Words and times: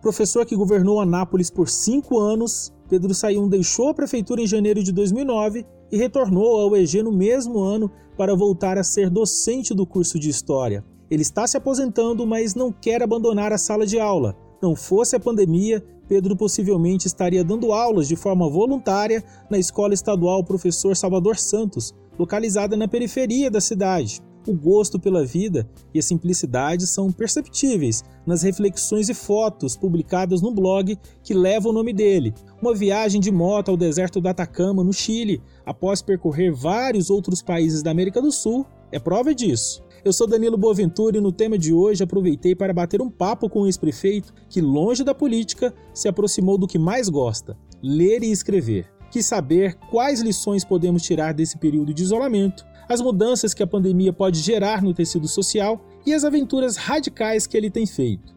Professor 0.00 0.46
que 0.46 0.56
governou 0.56 0.98
Anápolis 0.98 1.50
por 1.50 1.68
cinco 1.68 2.18
anos, 2.18 2.72
Pedro 2.88 3.14
Sayun 3.14 3.48
deixou 3.48 3.88
a 3.88 3.94
prefeitura 3.94 4.40
em 4.40 4.46
janeiro 4.46 4.82
de 4.82 4.92
2009 4.92 5.66
e 5.92 5.96
retornou 5.98 6.58
ao 6.58 6.74
EG 6.74 7.02
no 7.02 7.12
mesmo 7.12 7.58
ano 7.60 7.90
para 8.16 8.34
voltar 8.34 8.78
a 8.78 8.84
ser 8.84 9.10
docente 9.10 9.74
do 9.74 9.86
curso 9.86 10.18
de 10.18 10.30
História. 10.30 10.82
Ele 11.10 11.22
está 11.22 11.46
se 11.46 11.56
aposentando, 11.56 12.26
mas 12.26 12.54
não 12.54 12.72
quer 12.72 13.02
abandonar 13.02 13.52
a 13.52 13.58
sala 13.58 13.84
de 13.84 13.98
aula. 14.00 14.34
Não 14.62 14.74
fosse 14.74 15.16
a 15.16 15.20
pandemia, 15.20 15.84
Pedro 16.08 16.34
possivelmente 16.34 17.06
estaria 17.06 17.44
dando 17.44 17.72
aulas 17.72 18.08
de 18.08 18.16
forma 18.16 18.48
voluntária 18.48 19.22
na 19.50 19.58
Escola 19.58 19.92
Estadual 19.92 20.42
Professor 20.42 20.96
Salvador 20.96 21.36
Santos, 21.36 21.94
localizada 22.18 22.76
na 22.76 22.88
periferia 22.88 23.50
da 23.50 23.60
cidade. 23.60 24.22
O 24.46 24.54
gosto 24.54 24.98
pela 24.98 25.24
vida 25.24 25.68
e 25.92 25.98
a 25.98 26.02
simplicidade 26.02 26.86
são 26.86 27.12
perceptíveis 27.12 28.02
nas 28.26 28.42
reflexões 28.42 29.08
e 29.08 29.14
fotos 29.14 29.76
publicadas 29.76 30.40
no 30.40 30.50
blog 30.50 30.96
que 31.22 31.34
leva 31.34 31.68
o 31.68 31.72
nome 31.72 31.92
dele. 31.92 32.32
Uma 32.60 32.74
viagem 32.74 33.20
de 33.20 33.30
moto 33.30 33.70
ao 33.70 33.76
deserto 33.76 34.20
do 34.20 34.28
Atacama, 34.28 34.82
no 34.82 34.92
Chile, 34.92 35.42
após 35.64 36.00
percorrer 36.00 36.52
vários 36.52 37.10
outros 37.10 37.42
países 37.42 37.82
da 37.82 37.90
América 37.90 38.22
do 38.22 38.32
Sul, 38.32 38.64
é 38.90 38.98
prova 38.98 39.34
disso. 39.34 39.82
Eu 40.02 40.12
sou 40.14 40.26
Danilo 40.26 40.56
Boaventura 40.56 41.18
e 41.18 41.20
no 41.20 41.30
tema 41.30 41.58
de 41.58 41.74
hoje 41.74 42.02
aproveitei 42.02 42.54
para 42.54 42.72
bater 42.72 43.02
um 43.02 43.10
papo 43.10 43.50
com 43.50 43.60
o 43.60 43.66
ex-prefeito 43.66 44.32
que, 44.48 44.62
longe 44.62 45.04
da 45.04 45.14
política, 45.14 45.74
se 45.92 46.08
aproximou 46.08 46.56
do 46.56 46.66
que 46.66 46.78
mais 46.78 47.10
gosta: 47.10 47.58
ler 47.82 48.22
e 48.22 48.32
escrever. 48.32 48.90
Quis 49.10 49.26
saber 49.26 49.74
quais 49.90 50.20
lições 50.20 50.64
podemos 50.64 51.02
tirar 51.02 51.32
desse 51.32 51.58
período 51.58 51.92
de 51.92 52.02
isolamento 52.02 52.64
as 52.88 53.00
mudanças 53.00 53.54
que 53.54 53.62
a 53.62 53.66
pandemia 53.66 54.12
pode 54.12 54.38
gerar 54.38 54.82
no 54.82 54.92
tecido 54.92 55.28
social 55.28 55.80
e 56.04 56.12
as 56.12 56.24
aventuras 56.24 56.76
radicais 56.76 57.46
que 57.46 57.56
ele 57.56 57.70
tem 57.70 57.86
feito. 57.86 58.34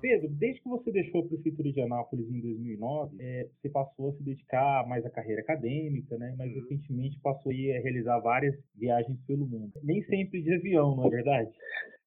Pedro, 0.00 0.28
desde 0.30 0.62
que 0.62 0.68
você 0.68 0.90
deixou 0.90 1.20
a 1.20 1.28
Prefeitura 1.28 1.70
de 1.70 1.80
Anápolis 1.80 2.28
em 2.30 2.40
2009, 2.40 3.16
é, 3.20 3.48
você 3.54 3.68
passou 3.68 4.10
a 4.10 4.12
se 4.14 4.22
dedicar 4.22 4.88
mais 4.88 5.04
à 5.04 5.10
carreira 5.10 5.42
acadêmica, 5.42 6.16
né? 6.16 6.34
mas 6.38 6.50
uhum. 6.50 6.62
recentemente 6.62 7.20
passou 7.22 7.52
a 7.52 7.54
realizar 7.54 8.18
várias 8.20 8.56
viagens 8.74 9.18
pelo 9.26 9.46
mundo. 9.46 9.72
Nem 9.82 10.02
sempre 10.04 10.42
de 10.42 10.54
avião, 10.54 10.96
não 10.96 11.06
é 11.06 11.10
verdade? 11.10 11.50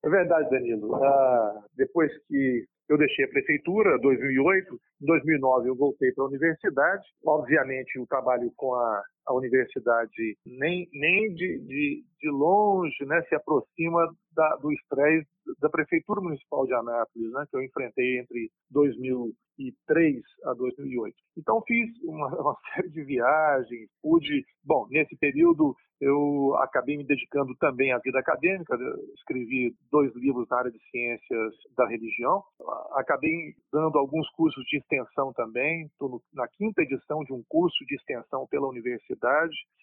É 0.03 0.09
verdade, 0.09 0.49
Danilo. 0.49 0.95
Ah, 0.95 1.65
depois 1.77 2.11
que 2.27 2.65
eu 2.89 2.98
deixei 2.98 3.26
a 3.26 3.30
prefeitura, 3.30 3.98
2008, 4.00 4.73
em 5.02 5.06
2009 5.06 5.70
eu 5.70 5.76
voltei 5.76 6.12
para 6.12 6.23
a 6.23 6.28
universidade. 6.28 7.03
Obviamente, 7.26 8.00
o 8.00 8.08
trabalho 8.08 8.52
com 8.56 8.73
a, 8.76 9.03
a 9.25 9.33
universidade 9.33 10.38
nem, 10.45 10.88
nem 10.93 11.33
de, 11.33 11.59
de, 11.59 12.03
de 12.19 12.29
longe 12.29 13.05
né, 13.05 13.21
se 13.23 13.35
aproxima 13.35 14.13
da, 14.33 14.55
do 14.57 14.71
estresse 14.71 15.27
da 15.59 15.69
Prefeitura 15.69 16.21
Municipal 16.21 16.65
de 16.65 16.73
Anápolis, 16.73 17.31
né, 17.31 17.45
que 17.49 17.55
eu 17.55 17.63
enfrentei 17.63 18.19
entre 18.19 18.49
2003 18.71 20.21
a 20.45 20.53
2008. 20.53 21.15
Então 21.38 21.61
fiz 21.61 21.89
uma, 22.03 22.27
uma, 22.39 22.57
série 22.73 22.89
de 22.89 23.03
viagens, 23.03 23.89
pude, 24.02 24.45
bom, 24.63 24.88
nesse 24.89 25.15
período 25.17 25.75
eu 26.02 26.55
acabei 26.58 26.97
me 26.97 27.05
dedicando 27.05 27.55
também 27.55 27.93
à 27.93 27.97
vida 27.97 28.19
acadêmica, 28.19 28.75
escrevi 29.15 29.73
dois 29.89 30.13
livros 30.15 30.47
na 30.49 30.58
área 30.58 30.71
de 30.71 30.80
ciências 30.89 31.53
da 31.77 31.87
religião, 31.87 32.43
acabei 32.93 33.53
dando 33.71 33.97
alguns 33.97 34.30
cursos 34.31 34.63
de 34.65 34.77
extensão 34.77 35.31
também, 35.31 35.85
estou 35.85 36.21
na 36.33 36.47
quinta 36.49 36.81
edição 36.81 37.23
de 37.23 37.31
um 37.31 37.41
curso 37.47 37.85
de 37.85 37.95
extensão 37.95 38.45
pela 38.47 38.67
universidade, 38.67 39.12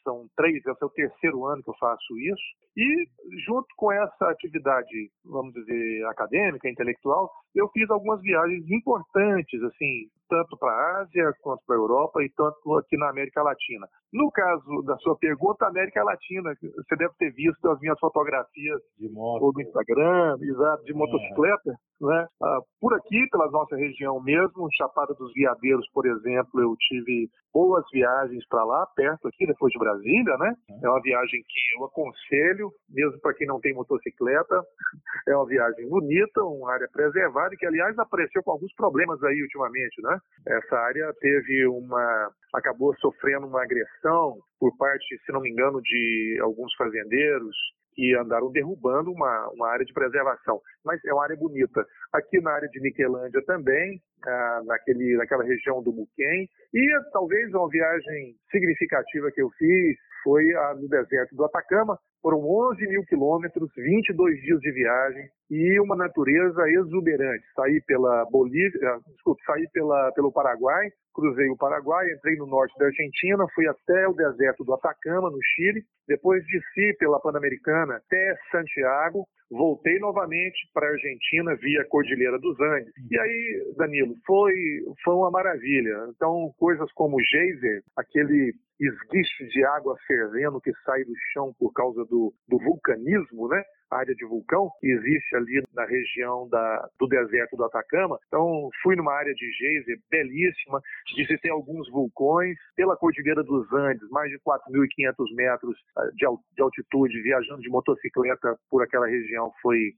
são 0.02 0.26
três, 0.36 0.56
esse 0.56 0.68
é 0.68 0.84
o 0.84 0.90
terceiro 0.90 1.44
ano 1.46 1.62
que 1.62 1.70
eu 1.70 1.76
faço 1.78 2.18
isso, 2.18 2.42
e 2.76 3.06
junto 3.44 3.66
com 3.76 3.92
essa 3.92 4.30
atividade, 4.30 5.10
vamos 5.24 5.52
dizer, 5.52 6.04
acadêmica, 6.06 6.68
intelectual, 6.68 7.30
eu 7.54 7.68
fiz 7.68 7.90
algumas 7.90 8.20
viagens 8.22 8.68
importantes, 8.70 9.62
assim, 9.62 10.08
tanto 10.30 10.56
para 10.56 10.70
a 10.70 11.00
Ásia 11.00 11.34
quanto 11.42 11.60
para 11.66 11.74
a 11.74 11.78
Europa 11.78 12.22
e 12.22 12.30
tanto 12.30 12.78
aqui 12.78 12.96
na 12.96 13.10
América 13.10 13.42
Latina. 13.42 13.86
No 14.12 14.30
caso 14.30 14.82
da 14.82 14.96
sua 14.98 15.16
pergunta, 15.16 15.66
América 15.66 16.02
Latina, 16.04 16.54
você 16.60 16.96
deve 16.96 17.12
ter 17.18 17.32
visto 17.32 17.68
as 17.68 17.78
minhas 17.80 17.98
fotografias 17.98 18.80
de 18.98 19.08
moto. 19.08 19.52
do 19.52 19.60
Instagram, 19.60 20.36
exato, 20.40 20.84
de 20.84 20.92
é. 20.92 20.94
motocicleta, 20.94 21.70
é. 21.70 22.06
né? 22.06 22.26
Ah, 22.42 22.60
por 22.80 22.94
aqui, 22.94 23.28
pela 23.30 23.50
nossa 23.50 23.76
região 23.76 24.20
mesmo, 24.22 24.68
Chapada 24.76 25.14
dos 25.14 25.32
Veadeiros, 25.34 25.86
por 25.92 26.06
exemplo, 26.06 26.60
eu 26.60 26.74
tive 26.78 27.28
boas 27.52 27.84
viagens 27.92 28.46
para 28.48 28.64
lá, 28.64 28.86
perto 28.94 29.28
aqui, 29.28 29.46
depois 29.46 29.72
de 29.72 29.78
Brasília, 29.78 30.36
né? 30.38 30.54
É. 30.70 30.86
é 30.86 30.90
uma 30.90 31.02
viagem 31.02 31.40
que 31.48 31.78
eu 31.78 31.84
aconselho, 31.84 32.70
mesmo 32.88 33.20
para 33.20 33.34
quem 33.34 33.46
não 33.46 33.60
tem 33.60 33.74
motocicleta. 33.74 34.62
É 35.28 35.36
uma 35.36 35.46
viagem 35.46 35.88
bonita, 35.88 36.42
uma 36.42 36.72
área 36.72 36.88
preservada, 36.90 37.54
que 37.56 37.66
aliás 37.66 37.96
apareceu 37.98 38.42
com 38.42 38.52
alguns 38.52 38.72
problemas 38.74 39.22
aí 39.22 39.42
ultimamente, 39.42 40.00
né? 40.02 40.18
Essa 40.46 40.76
área 40.76 41.12
teve 41.20 41.66
uma 41.66 42.30
acabou 42.54 42.94
sofrendo 42.96 43.46
uma 43.46 43.62
agressão 43.62 44.38
por 44.58 44.76
parte, 44.76 45.18
se 45.24 45.32
não 45.32 45.40
me 45.40 45.50
engano, 45.50 45.80
de 45.82 46.38
alguns 46.42 46.74
fazendeiros 46.74 47.56
que 47.94 48.14
andaram 48.16 48.50
derrubando 48.50 49.10
uma, 49.10 49.48
uma 49.50 49.68
área 49.68 49.84
de 49.84 49.92
preservação. 49.92 50.60
Mas 50.84 51.04
é 51.04 51.12
uma 51.12 51.24
área 51.24 51.36
bonita. 51.36 51.84
Aqui 52.12 52.40
na 52.40 52.52
área 52.52 52.68
de 52.68 52.80
Niquelândia 52.80 53.40
também, 53.46 54.00
ah, 54.26 54.62
naquele, 54.64 55.16
naquela 55.16 55.44
região 55.44 55.82
do 55.82 55.92
Muquem. 55.92 56.48
E 56.74 57.00
talvez 57.12 57.52
uma 57.54 57.68
viagem 57.68 58.34
significativa 58.50 59.30
que 59.30 59.40
eu 59.40 59.50
fiz 59.50 59.96
foi 60.22 60.54
a, 60.54 60.74
no 60.74 60.88
deserto 60.88 61.34
do 61.34 61.44
Atacama. 61.44 61.98
Foram 62.22 62.38
11 62.40 62.86
mil 62.88 63.02
quilômetros, 63.04 63.70
22 63.76 64.40
dias 64.42 64.60
de 64.60 64.72
viagem 64.72 65.28
e 65.50 65.80
uma 65.80 65.96
natureza 65.96 66.68
exuberante. 66.68 67.44
Saí 67.54 67.80
pela 67.86 68.26
Bolívia, 68.30 68.78
ah, 68.84 68.98
desculpe, 69.08 69.42
saí 69.44 69.66
pela, 69.72 70.12
pelo 70.12 70.32
Paraguai, 70.32 70.90
cruzei 71.14 71.48
o 71.48 71.56
Paraguai, 71.56 72.10
entrei 72.10 72.36
no 72.36 72.46
norte 72.46 72.76
da 72.78 72.86
Argentina, 72.86 73.46
fui 73.54 73.66
até 73.66 74.06
o 74.08 74.14
deserto 74.14 74.64
do 74.64 74.74
Atacama, 74.74 75.30
no 75.30 75.38
Chile, 75.54 75.82
depois 76.06 76.44
desci 76.46 76.96
pela 76.98 77.20
Pan-Americana 77.20 77.96
até 77.96 78.36
Santiago, 78.50 79.26
voltei 79.50 79.98
novamente 79.98 80.68
para 80.72 80.86
a 80.86 80.90
Argentina 80.90 81.54
via 81.56 81.84
Cordilheira 81.86 82.38
dos 82.38 82.58
Andes. 82.60 82.92
E 83.10 83.18
aí, 83.18 83.74
Danilo, 83.76 84.14
foi, 84.24 84.54
foi 85.02 85.14
uma 85.14 85.30
maravilha. 85.30 86.06
Então, 86.14 86.52
coisas 86.58 86.90
como 86.92 87.16
o 87.16 87.22
geyser, 87.22 87.82
aquele 87.96 88.54
esguicho 88.80 89.46
de 89.48 89.64
água 89.64 89.96
fervendo 90.06 90.60
que 90.60 90.72
sai 90.84 91.04
do 91.04 91.12
chão 91.32 91.54
por 91.58 91.72
causa 91.72 92.04
do, 92.06 92.32
do 92.48 92.58
vulcanismo, 92.58 93.48
né? 93.48 93.62
área 93.90 94.14
de 94.14 94.24
vulcão 94.24 94.70
existe 94.82 95.34
ali 95.34 95.62
na 95.74 95.84
região 95.84 96.48
da, 96.48 96.88
do 96.98 97.08
deserto 97.08 97.56
do 97.56 97.64
Atacama. 97.64 98.18
Então, 98.28 98.70
fui 98.82 98.94
numa 98.94 99.12
área 99.12 99.34
de 99.34 99.50
geyser 99.52 99.98
belíssima, 100.10 100.80
visitei 101.16 101.50
alguns 101.50 101.90
vulcões 101.90 102.56
pela 102.76 102.96
Cordilheira 102.96 103.42
dos 103.42 103.70
Andes, 103.72 104.08
mais 104.10 104.30
de 104.30 104.38
4.500 104.38 105.34
metros 105.34 105.76
ah, 105.96 106.06
de, 106.14 106.26
de 106.54 106.62
altitude, 106.62 107.22
viajando 107.22 107.60
de 107.60 107.68
motocicleta 107.68 108.56
por 108.70 108.82
aquela 108.82 109.06
região 109.06 109.52
foi 109.60 109.92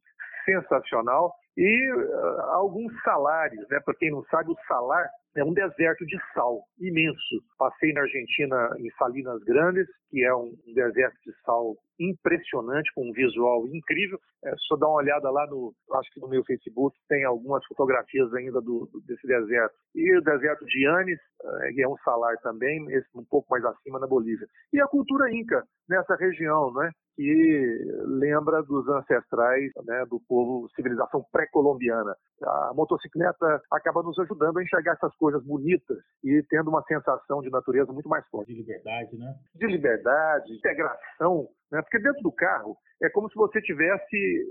sensacional 0.44 1.32
e 1.56 1.92
uh, 1.92 2.40
alguns 2.52 2.92
salários, 3.02 3.66
né? 3.68 3.78
Para 3.84 3.94
quem 3.94 4.10
não 4.10 4.24
sabe, 4.24 4.50
o 4.50 4.56
salar 4.66 5.08
é 5.36 5.44
um 5.44 5.52
deserto 5.52 6.04
de 6.04 6.18
sal 6.34 6.62
imenso. 6.78 7.42
Passei 7.58 7.92
na 7.92 8.02
Argentina 8.02 8.70
em 8.78 8.90
Salinas 8.98 9.42
Grandes, 9.44 9.86
que 10.10 10.22
é 10.24 10.34
um, 10.34 10.54
um 10.66 10.74
deserto 10.74 11.16
de 11.24 11.32
sal 11.44 11.74
impressionante, 11.98 12.90
com 12.94 13.08
um 13.08 13.12
visual 13.12 13.66
incrível. 13.68 14.18
É 14.44 14.54
só 14.66 14.76
dar 14.76 14.88
uma 14.88 14.96
olhada 14.96 15.30
lá 15.30 15.46
no, 15.46 15.72
acho 15.94 16.10
que 16.12 16.20
no 16.20 16.28
meu 16.28 16.44
Facebook 16.44 16.96
tem 17.08 17.24
algumas 17.24 17.64
fotografias 17.66 18.32
ainda 18.34 18.60
do, 18.60 18.88
desse 19.06 19.26
deserto. 19.26 19.74
E 19.94 20.16
o 20.16 20.22
deserto 20.22 20.64
de 20.66 20.86
Anis, 20.86 21.20
é, 21.62 21.72
que 21.72 21.82
é 21.82 21.88
um 21.88 21.96
salar 22.04 22.36
também, 22.38 22.84
esse 22.92 23.08
um 23.14 23.24
pouco 23.24 23.46
mais 23.50 23.64
acima 23.64 23.98
na 23.98 24.06
Bolívia. 24.06 24.46
E 24.72 24.80
a 24.80 24.86
cultura 24.86 25.32
inca 25.32 25.62
nessa 25.88 26.14
região, 26.16 26.72
né? 26.74 26.90
Que 27.16 27.78
lembra 28.06 28.62
dos 28.62 28.88
ancestrais 28.88 29.70
né, 29.84 30.04
do 30.08 30.20
povo, 30.28 30.68
civilização 30.74 31.24
pré-colombiana. 31.30 32.14
A 32.42 32.72
motocicleta 32.74 33.60
acaba 33.70 34.02
nos 34.02 34.18
ajudando 34.18 34.58
a 34.58 34.62
enxergar 34.62 34.92
essas 34.92 35.14
coisas 35.16 35.44
bonitas 35.44 35.98
e 36.24 36.42
tendo 36.48 36.70
uma 36.70 36.82
sensação 36.84 37.40
de 37.40 37.50
natureza 37.50 37.92
muito 37.92 38.08
mais 38.08 38.26
forte. 38.28 38.52
De 38.52 38.58
liberdade, 38.58 39.16
né? 39.16 39.34
De 39.54 39.66
liberdade, 39.66 40.52
integração, 40.52 41.48
né? 41.72 41.80
Porque 41.80 41.98
dentro 41.98 42.22
do 42.22 42.30
carro 42.30 42.76
é 43.02 43.08
como 43.10 43.28
se 43.30 43.34
você 43.34 43.60
tivesse. 43.62 44.46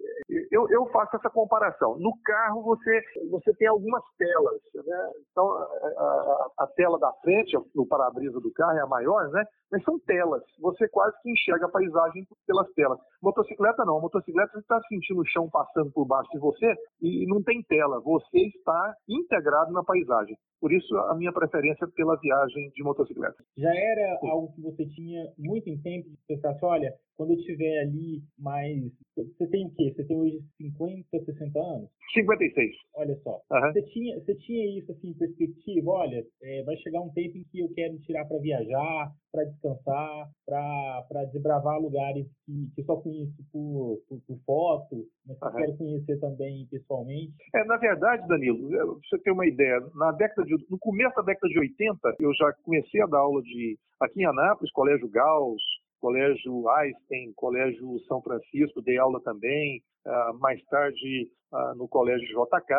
Eu, 0.51 0.67
eu 0.69 0.85
faço 0.87 1.15
essa 1.15 1.29
comparação. 1.29 1.97
No 1.99 2.11
carro 2.23 2.63
você, 2.63 3.01
você 3.29 3.53
tem 3.53 3.67
algumas 3.67 4.03
telas. 4.17 4.59
Né? 4.73 5.11
Então, 5.31 5.47
a, 5.47 5.63
a, 5.97 6.51
a 6.59 6.67
tela 6.75 6.99
da 6.99 7.13
frente, 7.21 7.55
no 7.75 7.87
para-brisa 7.87 8.39
do 8.41 8.51
carro, 8.51 8.77
é 8.77 8.81
a 8.81 8.87
maior, 8.87 9.29
né? 9.29 9.45
mas 9.71 9.83
são 9.83 9.97
telas. 9.99 10.43
Você 10.59 10.87
quase 10.89 11.15
que 11.21 11.31
enxerga 11.31 11.67
a 11.67 11.71
paisagem 11.71 12.27
pelas 12.45 12.69
telas. 12.73 12.99
Motocicleta 13.21 13.85
não. 13.85 14.01
Motocicleta 14.01 14.51
você 14.51 14.59
está 14.59 14.81
sentindo 14.89 15.21
o 15.21 15.25
chão 15.25 15.49
passando 15.49 15.91
por 15.91 16.05
baixo 16.05 16.29
de 16.31 16.39
você 16.39 16.73
e 17.01 17.25
não 17.27 17.41
tem 17.41 17.63
tela. 17.63 18.01
Você 18.01 18.37
está 18.37 18.95
integrado 19.07 19.71
na 19.71 19.83
paisagem. 19.83 20.35
Por 20.59 20.71
isso, 20.71 20.95
a 20.95 21.15
minha 21.15 21.31
preferência 21.31 21.87
pela 21.95 22.19
viagem 22.19 22.69
de 22.75 22.83
motocicleta. 22.83 23.43
Já 23.57 23.73
era 23.73 24.19
algo 24.21 24.53
que 24.53 24.61
você 24.61 24.85
tinha 24.85 25.25
muito 25.37 25.67
em 25.67 25.81
tempo 25.81 26.09
de 26.09 26.17
pensar 26.27 26.51
assim, 26.51 26.65
olha, 26.65 26.93
quando 27.21 27.33
eu 27.33 27.37
tiver 27.37 27.81
ali 27.81 28.19
mais. 28.39 28.81
Você 29.15 29.45
tem 29.45 29.67
o 29.67 29.69
quê? 29.75 29.93
Você 29.95 30.03
tem 30.05 30.17
hoje 30.17 30.41
50, 30.57 31.23
60 31.23 31.59
anos? 31.59 31.89
56. 32.15 32.71
Olha 32.95 33.15
só. 33.23 33.39
Uhum. 33.51 33.73
Você, 33.73 33.81
tinha, 33.83 34.19
você 34.19 34.35
tinha 34.35 34.79
isso 34.79 34.91
assim 34.91 35.09
em 35.09 35.13
perspectiva? 35.13 35.91
Olha, 35.91 36.25
é, 36.41 36.63
vai 36.63 36.75
chegar 36.77 36.99
um 36.99 37.11
tempo 37.11 37.37
em 37.37 37.43
que 37.43 37.59
eu 37.59 37.69
quero 37.75 37.99
tirar 37.99 38.25
para 38.25 38.39
viajar, 38.39 39.11
para 39.31 39.43
descansar, 39.43 40.29
para 40.47 41.25
desbravar 41.31 41.79
lugares 41.79 42.25
que, 42.43 42.71
que 42.75 42.83
só 42.83 42.95
conheço 42.95 43.37
por, 43.51 44.01
por, 44.09 44.19
por 44.27 44.39
foto, 44.43 45.05
mas 45.27 45.37
que 45.37 45.45
uhum. 45.45 45.55
quero 45.55 45.77
conhecer 45.77 46.19
também 46.19 46.67
pessoalmente. 46.71 47.33
É, 47.53 47.63
na 47.65 47.77
verdade, 47.77 48.27
Danilo, 48.27 48.67
pra 48.67 48.85
você 48.85 49.19
ter 49.19 49.31
uma 49.31 49.45
ideia, 49.45 49.79
na 49.93 50.11
década 50.11 50.43
de, 50.43 50.55
no 50.71 50.79
começo 50.79 51.15
da 51.17 51.21
década 51.21 51.47
de 51.47 51.59
80, 51.59 52.15
eu 52.19 52.33
já 52.33 52.51
comecei 52.63 52.99
a 52.99 53.05
dar 53.05 53.19
aula 53.19 53.43
de 53.43 53.77
aqui 53.99 54.21
em 54.21 54.25
Anápolis, 54.25 54.71
Colégio 54.71 55.07
Gauss, 55.07 55.61
Colégio 56.01 56.67
Einstein, 56.67 57.31
Colégio 57.35 57.99
São 58.07 58.21
Francisco, 58.21 58.81
dei 58.81 58.97
aula 58.97 59.21
também, 59.21 59.81
uh, 60.05 60.33
mais 60.39 60.61
tarde 60.65 61.29
uh, 61.53 61.75
no 61.75 61.87
Colégio 61.87 62.27
JK. 62.27 62.73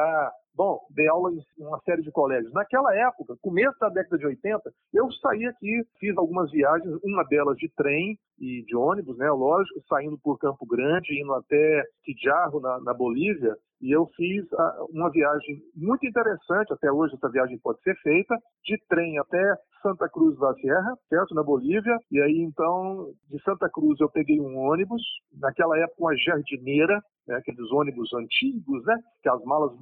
Bom, 0.54 0.80
dei 0.90 1.08
aula 1.08 1.32
em 1.32 1.64
uma 1.64 1.80
série 1.80 2.02
de 2.02 2.10
colégios. 2.10 2.52
Naquela 2.52 2.94
época, 2.94 3.36
começo 3.40 3.78
da 3.80 3.88
década 3.88 4.18
de 4.18 4.26
80, 4.26 4.72
eu 4.92 5.10
saí 5.12 5.46
aqui, 5.46 5.82
fiz 5.98 6.16
algumas 6.16 6.50
viagens, 6.50 6.94
uma 7.02 7.24
delas 7.24 7.56
de 7.56 7.70
trem 7.74 8.18
e 8.38 8.62
de 8.64 8.76
ônibus, 8.76 9.16
né, 9.16 9.30
lógico, 9.30 9.82
saindo 9.88 10.18
por 10.18 10.38
Campo 10.38 10.66
Grande, 10.66 11.18
indo 11.18 11.32
até 11.32 11.84
Quijarro, 12.04 12.60
na, 12.60 12.80
na 12.80 12.92
Bolívia, 12.92 13.56
e 13.80 13.90
eu 13.90 14.06
fiz 14.14 14.44
uh, 14.52 14.86
uma 14.90 15.10
viagem 15.10 15.60
muito 15.74 16.06
interessante, 16.06 16.72
até 16.72 16.90
hoje 16.92 17.14
essa 17.14 17.28
viagem 17.28 17.58
pode 17.58 17.80
ser 17.82 17.96
feita, 17.96 18.36
de 18.64 18.78
trem 18.88 19.18
até 19.18 19.56
Santa 19.82 20.08
Cruz 20.08 20.38
da 20.38 20.54
Sierra, 20.54 20.96
perto 21.10 21.34
na 21.34 21.42
Bolívia, 21.42 21.98
e 22.10 22.20
aí 22.20 22.38
então 22.40 23.10
de 23.28 23.42
Santa 23.42 23.68
Cruz 23.68 23.98
eu 24.00 24.08
peguei 24.08 24.40
um 24.40 24.56
ônibus, 24.56 25.02
naquela 25.36 25.76
época 25.78 25.96
uma 25.98 26.16
jardineira, 26.16 27.02
né, 27.26 27.36
aqueles 27.36 27.70
ônibus 27.70 28.12
antigos, 28.14 28.84
né, 28.84 28.96
que 29.22 29.28
as 29.28 29.42
malas, 29.44 29.72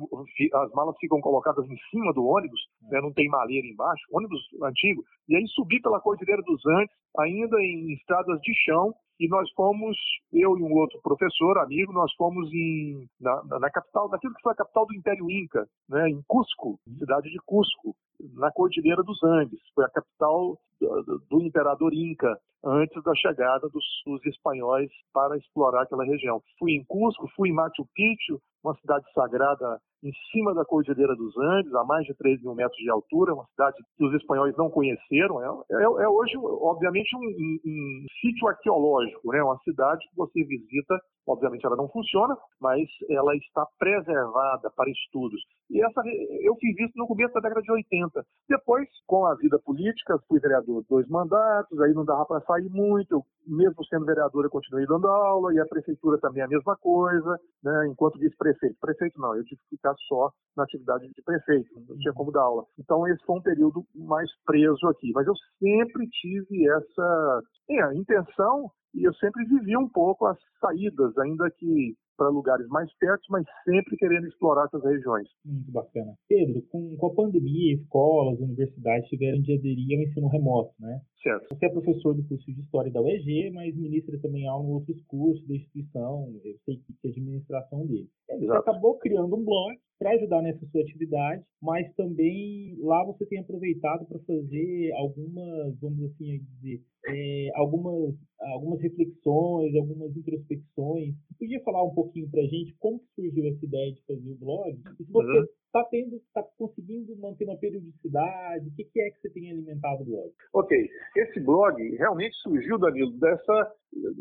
as 0.54 0.72
malas 0.72 0.96
ficam 0.98 1.20
colocadas 1.20 1.64
em 1.66 1.76
cima 1.90 2.12
do 2.12 2.24
ônibus, 2.24 2.60
né, 2.90 3.00
não 3.00 3.12
tem 3.12 3.28
maleira 3.28 3.66
embaixo, 3.66 4.04
ônibus 4.12 4.40
antigo, 4.62 5.02
e 5.28 5.36
aí 5.36 5.46
subi 5.48 5.80
pela 5.80 6.00
Cordilheira 6.00 6.42
dos 6.42 6.60
Andes, 6.66 6.94
ainda 7.18 7.60
em 7.60 7.92
estradas 7.94 8.40
de 8.40 8.52
chão, 8.64 8.94
e 9.18 9.28
nós 9.28 9.50
fomos, 9.52 9.96
eu 10.32 10.56
e 10.58 10.62
um 10.62 10.72
outro 10.72 10.98
professor, 11.02 11.58
amigo, 11.58 11.92
nós 11.92 12.10
fomos 12.14 12.50
em, 12.52 13.06
na, 13.20 13.42
na 13.60 13.70
capital, 13.70 14.08
naquilo 14.08 14.34
que 14.34 14.42
foi 14.42 14.52
a 14.52 14.56
capital 14.56 14.86
do 14.86 14.94
Império 14.94 15.30
Inca, 15.30 15.66
né, 15.88 16.08
em 16.08 16.22
Cusco, 16.26 16.78
cidade 16.98 17.30
de 17.30 17.38
Cusco, 17.44 17.94
na 18.34 18.50
Cordilheira 18.52 19.02
dos 19.02 19.22
Andes, 19.22 19.60
foi 19.74 19.84
a 19.84 19.90
capital 19.90 20.58
do, 20.80 21.22
do 21.30 21.42
imperador 21.42 21.92
Inca, 21.92 22.36
antes 22.64 23.02
da 23.02 23.14
chegada 23.14 23.68
dos, 23.68 23.84
dos, 24.06 24.24
espanhóis 24.26 24.90
para 25.12 25.36
explorar 25.36 25.82
aquela 25.82 26.04
região. 26.04 26.42
Fui 26.58 26.72
em 26.72 26.84
Cusco, 26.84 27.28
fui 27.34 27.48
em 27.48 27.54
Machu 27.54 27.86
Picchu, 27.94 28.40
uma 28.62 28.74
cidade 28.76 29.04
sagrada 29.14 29.80
em 30.02 30.12
cima 30.30 30.54
da 30.54 30.64
Cordilheira 30.64 31.14
dos 31.14 31.36
Andes, 31.36 31.74
a 31.74 31.84
mais 31.84 32.06
de 32.06 32.14
3 32.14 32.42
mil 32.42 32.54
metros 32.54 32.78
de 32.78 32.90
altura, 32.90 33.34
uma 33.34 33.46
cidade 33.46 33.76
que 33.96 34.04
os 34.04 34.14
espanhóis 34.14 34.56
não 34.56 34.70
conheceram. 34.70 35.42
É, 35.42 35.74
é, 35.74 35.82
é 35.82 36.08
hoje, 36.08 36.36
obviamente, 36.38 37.14
um, 37.16 37.20
um, 37.20 37.58
um, 37.66 38.06
sítio 38.20 38.48
arqueológico, 38.48 39.32
né? 39.32 39.42
uma 39.42 39.58
cidade 39.58 40.06
que 40.08 40.16
você 40.16 40.44
visita, 40.44 40.98
obviamente 41.26 41.64
ela 41.66 41.76
não 41.76 41.88
funciona, 41.88 42.36
mas 42.60 42.88
ela 43.10 43.34
está 43.36 43.66
preservada 43.78 44.70
para 44.70 44.90
estudos. 44.90 45.40
E 45.70 45.80
essa, 45.84 46.02
eu 46.42 46.56
fiz 46.56 46.76
isso 46.80 46.92
no 46.96 47.06
começo 47.06 47.32
da 47.34 47.40
década 47.40 47.62
de 47.62 47.70
80. 47.70 48.26
Depois, 48.48 48.88
com 49.06 49.24
a 49.24 49.36
vida 49.36 49.56
política, 49.60 50.18
fui 50.26 50.40
vereador 50.40 50.84
dois 50.88 51.06
mandatos, 51.08 51.80
aí 51.80 51.94
não 51.94 52.04
dava 52.04 52.26
para 52.26 52.40
sair 52.40 52.68
muito, 52.68 53.12
eu, 53.12 53.22
mesmo 53.46 53.84
sendo 53.84 54.04
vereador 54.04 54.44
eu 54.44 54.50
continuei 54.50 54.84
dando 54.84 55.06
aula, 55.06 55.54
e 55.54 55.60
a 55.60 55.66
prefeitura 55.66 56.18
também 56.18 56.42
a 56.42 56.48
mesma 56.48 56.76
coisa, 56.76 57.38
né? 57.62 57.86
enquanto 57.86 58.18
vice-prefeito. 58.18 58.76
Prefeito 58.80 59.20
não, 59.20 59.36
eu 59.36 59.44
tive 59.44 59.60
que 59.62 59.76
ficar 59.76 59.94
só 60.08 60.32
na 60.56 60.64
atividade 60.64 61.08
de 61.08 61.22
prefeito, 61.22 61.70
não 61.88 61.96
tinha 61.98 62.12
como 62.12 62.32
dar 62.32 62.42
aula. 62.42 62.64
Então 62.76 63.06
esse 63.06 63.24
foi 63.24 63.38
um 63.38 63.42
período 63.42 63.84
mais 63.94 64.28
preso 64.44 64.88
aqui, 64.88 65.12
mas 65.14 65.26
eu 65.26 65.34
sempre 65.60 66.08
tive 66.08 66.68
essa 66.68 67.42
é, 67.70 67.94
intenção 67.94 68.70
e 68.92 69.04
eu 69.04 69.14
sempre 69.14 69.44
vivi 69.44 69.76
um 69.76 69.88
pouco 69.88 70.26
as 70.26 70.38
saídas, 70.60 71.16
ainda 71.18 71.48
que 71.50 71.94
para 72.20 72.28
lugares 72.28 72.68
mais 72.68 72.92
perto, 72.98 73.22
mas 73.30 73.46
sempre 73.64 73.96
querendo 73.96 74.26
explorar 74.26 74.66
essas 74.66 74.84
regiões. 74.84 75.26
Muito 75.42 75.72
bacana. 75.72 76.12
Pedro, 76.28 76.60
com, 76.70 76.94
com 76.98 77.06
a 77.06 77.14
pandemia, 77.14 77.76
escolas, 77.76 78.38
universidades 78.40 79.08
tiveram 79.08 79.40
de 79.40 79.54
aderir 79.54 79.96
ao 79.96 80.04
ensino 80.04 80.28
remoto, 80.28 80.74
né? 80.78 81.00
Certo. 81.22 81.48
Você 81.50 81.66
é 81.66 81.68
professor 81.68 82.14
do 82.14 82.26
curso 82.26 82.46
de 82.50 82.60
História 82.60 82.90
da 82.90 83.02
UEG, 83.02 83.50
mas 83.50 83.76
ministra 83.76 84.18
também 84.20 84.46
aula 84.48 84.66
em 84.66 84.72
outros 84.72 85.02
cursos 85.02 85.46
da 85.46 85.54
instituição, 85.54 86.32
eu 86.42 86.56
sei 86.64 86.76
que 86.76 86.94
é 87.04 87.08
administração 87.10 87.86
dele. 87.86 88.08
Você 88.26 88.50
acabou 88.52 88.98
criando 88.98 89.36
um 89.36 89.44
blog 89.44 89.78
para 89.98 90.12
ajudar 90.12 90.40
nessa 90.40 90.64
sua 90.68 90.80
atividade, 90.80 91.44
mas 91.60 91.92
também 91.94 92.74
lá 92.80 93.04
você 93.04 93.26
tem 93.26 93.38
aproveitado 93.38 94.06
para 94.06 94.18
fazer 94.20 94.92
algumas, 94.94 95.78
vamos 95.78 96.10
assim 96.10 96.40
dizer, 96.54 96.82
é, 97.06 97.50
algumas, 97.54 98.14
algumas 98.54 98.80
reflexões, 98.80 99.74
algumas 99.74 100.16
introspecções. 100.16 101.14
Você 101.14 101.34
podia 101.38 101.60
falar 101.64 101.84
um 101.84 101.94
pouquinho 101.94 102.30
para 102.30 102.40
a 102.40 102.46
gente 102.46 102.74
como 102.78 103.02
surgiu 103.14 103.46
essa 103.46 103.62
ideia 103.62 103.92
de 103.92 104.02
fazer 104.06 104.30
o 104.30 104.36
blog? 104.36 104.80
E 104.98 105.04
se 105.04 105.12
você 105.12 105.38
uhum 105.38 105.46
está 105.70 105.84
tendo, 105.84 106.16
está 106.16 106.42
conseguindo 106.58 107.16
manter 107.16 107.44
uma 107.44 107.56
periodicidade? 107.56 108.68
O 108.68 108.74
que, 108.74 108.84
que, 108.84 109.00
é 109.00 109.10
que 109.10 109.20
você 109.20 109.30
tem 109.30 109.50
alimentado 109.50 110.02
o 110.02 110.04
blog? 110.04 110.32
Ok, 110.52 110.90
esse 111.16 111.40
blog 111.40 111.96
realmente 111.96 112.34
surgiu, 112.42 112.78
Danilo, 112.78 113.12
dessa, 113.12 113.72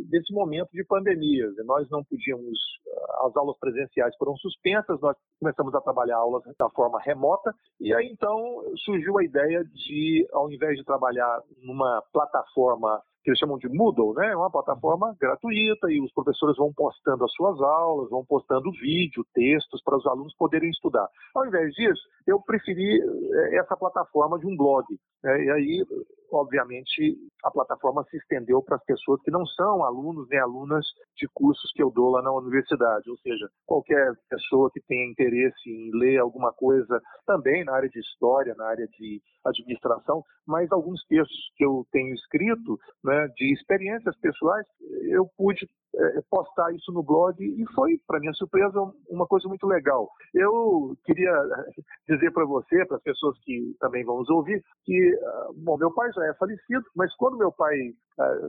desse 0.10 0.32
momento 0.32 0.70
de 0.72 0.84
pandemia. 0.86 1.52
Nós 1.66 1.90
não 1.90 2.04
podíamos, 2.04 2.58
ah, 2.88 3.28
as 3.28 3.36
aulas 3.36 3.58
presenciais 3.60 4.16
foram 4.18 4.36
suspensas, 4.38 5.02
nós 5.02 5.18
começamos 5.40 5.74
a 5.74 5.82
trabalhar 5.82 6.18
aulas 6.18 6.44
da 6.58 6.70
forma 6.70 7.02
remota, 7.02 7.54
e 7.80 7.94
aí 7.94 8.08
então 8.12 8.64
surgiu 8.86 9.18
a 9.18 9.24
ideia 9.24 9.64
de, 9.64 10.28
ao 10.32 10.52
invés 10.52 10.78
de 10.78 10.86
trabalhar 10.86 11.42
numa 11.64 12.04
plataforma 12.14 13.02
que 13.30 13.32
eles 13.32 13.40
chamam 13.40 13.58
de 13.58 13.70
Moodle, 13.70 14.14
né? 14.16 14.32
É 14.32 14.36
uma 14.36 14.50
plataforma 14.50 15.16
gratuita 15.20 15.92
e 15.92 16.02
os 16.02 16.12
professores 16.14 16.58
vão 16.58 16.74
postando 16.74 17.24
as 17.24 17.32
suas 17.34 17.62
aulas, 17.62 18.10
vão 18.10 18.26
postando 18.26 18.72
vídeo, 18.72 19.26
textos 19.34 19.82
para 19.84 19.98
os 19.98 20.06
alunos 20.08 20.34
poderem 20.36 20.70
estudar. 20.70 21.08
Ao 21.36 21.46
invés 21.46 21.74
disso, 21.74 22.02
eu 22.26 22.42
preferi 22.42 23.00
eh, 23.00 23.58
essa 23.58 23.78
plataforma 23.78 24.40
de 24.40 24.48
um 24.48 24.58
blog. 24.58 24.86
Né? 25.24 25.44
E 25.44 25.52
aí, 25.52 25.86
obviamente, 26.32 27.18
a 27.44 27.52
plataforma 27.52 28.04
se 28.10 28.18
estendeu 28.18 28.62
para 28.62 28.76
as 28.76 28.84
pessoas 28.84 29.22
que 29.22 29.32
não 29.32 29.46
são 29.46 29.84
alunos 29.84 30.28
nem 30.30 30.40
alunas 30.40 30.86
de 31.16 31.28
cursos 31.34 31.72
que 31.74 31.84
eu 31.84 31.92
dou 31.92 32.12
lá 32.12 32.22
na 32.22 32.32
universidade, 32.32 33.10
ou 33.10 33.18
seja, 33.18 33.50
qualquer 33.66 34.14
pessoa 34.30 34.70
que 34.72 34.82
tenha 34.82 35.10
interesse 35.10 35.70
em 35.70 35.92
ler 35.98 36.18
alguma 36.18 36.52
coisa 36.54 37.02
também 37.26 37.64
na 37.64 37.74
área 37.74 37.90
de 37.90 38.00
história, 38.00 38.54
na 38.56 38.66
área 38.68 38.88
de 38.88 39.22
administração, 39.46 40.24
mas 40.46 40.72
alguns 40.72 41.04
textos 41.06 41.52
que 41.56 41.66
eu 41.66 41.86
tenho 41.92 42.14
escrito, 42.14 42.78
né, 43.04 43.28
de 43.36 43.54
experiências 43.54 44.16
pessoais, 44.20 44.66
eu 45.10 45.28
pude 45.38 45.68
é, 45.96 46.22
postar 46.30 46.74
isso 46.74 46.92
no 46.92 47.04
blog 47.04 47.44
e 47.44 47.66
foi, 47.74 48.00
para 48.08 48.20
minha 48.20 48.34
surpresa, 48.34 48.80
uma 49.10 49.26
coisa 49.26 49.48
muito 49.48 49.66
legal. 49.68 50.10
Eu 50.34 50.96
queria 51.06 51.32
dizer 52.08 52.32
para 52.32 52.46
você, 52.46 52.86
para 52.86 52.98
as 52.98 53.04
pessoas 53.04 53.38
que 53.40 53.76
também 53.80 54.04
vão 54.04 54.20
nos 54.20 54.30
ouvir, 54.30 54.64
que, 54.86 55.20
ah, 55.24 55.48
bom, 55.58 55.78
meu 55.78 55.94
pai 55.94 56.12
já 56.14 56.26
é 56.26 56.34
falecido, 56.36 56.84
mas 56.96 57.14
quando 57.16 57.38
meu 57.38 57.52
pai 57.52 57.76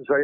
já, 0.04 0.16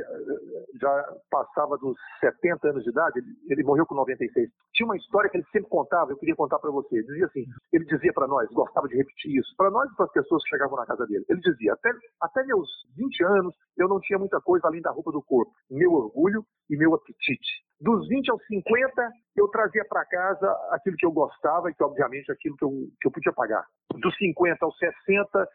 já 0.80 1.14
passava 1.30 1.78
dos 1.78 1.96
70 2.20 2.68
anos 2.68 2.82
de 2.82 2.90
idade, 2.90 3.18
ele, 3.18 3.28
ele, 3.48 3.62
morreu 3.62 3.86
com 3.86 3.94
96. 3.94 4.50
Tinha 4.72 4.86
uma 4.86 4.96
história 4.96 5.30
que 5.30 5.36
ele 5.36 5.46
sempre 5.52 5.68
contava, 5.68 6.10
eu 6.10 6.16
queria 6.16 6.34
contar 6.34 6.58
para 6.58 6.70
você. 6.70 6.96
Ele 6.96 7.06
dizia 7.06 7.26
assim, 7.26 7.44
ele 7.72 7.84
dizia 7.84 8.12
para 8.12 8.26
nós, 8.26 8.48
gostava 8.50 8.88
de 8.88 8.96
repetir 8.96 9.36
isso, 9.36 9.54
para 9.56 9.70
nós 9.70 9.90
e 9.90 9.96
para 9.96 10.06
as 10.06 10.12
pessoas 10.12 10.42
que 10.42 10.50
chegavam 10.50 10.76
na 10.76 10.86
casa 10.86 11.06
dele. 11.06 11.24
Ele 11.28 11.40
dizia, 11.40 11.72
até, 11.72 11.90
até 12.20 12.44
meus 12.44 12.68
20 12.96 13.24
anos, 13.24 13.54
eu 13.76 13.88
não 13.88 14.00
tinha 14.00 14.18
muita 14.18 14.40
coisa 14.40 14.66
além 14.66 14.82
da 14.82 14.90
roupa 14.90 15.12
do 15.12 15.22
corpo. 15.22 15.52
Meu 15.70 15.92
orgulho 15.92 16.44
e 16.68 16.76
meu 16.76 16.94
apetite. 16.94 17.65
Dos 17.80 18.08
20 18.08 18.30
aos 18.30 18.46
50, 18.46 19.12
eu 19.36 19.48
trazia 19.48 19.84
para 19.84 20.04
casa 20.06 20.50
aquilo 20.70 20.96
que 20.96 21.04
eu 21.04 21.12
gostava 21.12 21.70
e 21.70 21.74
que, 21.74 21.84
obviamente, 21.84 22.32
aquilo 22.32 22.56
que 22.56 22.64
eu, 22.64 22.70
que 23.00 23.08
eu 23.08 23.12
podia 23.12 23.32
pagar. 23.32 23.64
Dos 23.94 24.16
50 24.16 24.64
aos 24.64 24.76
60, 24.78 25.48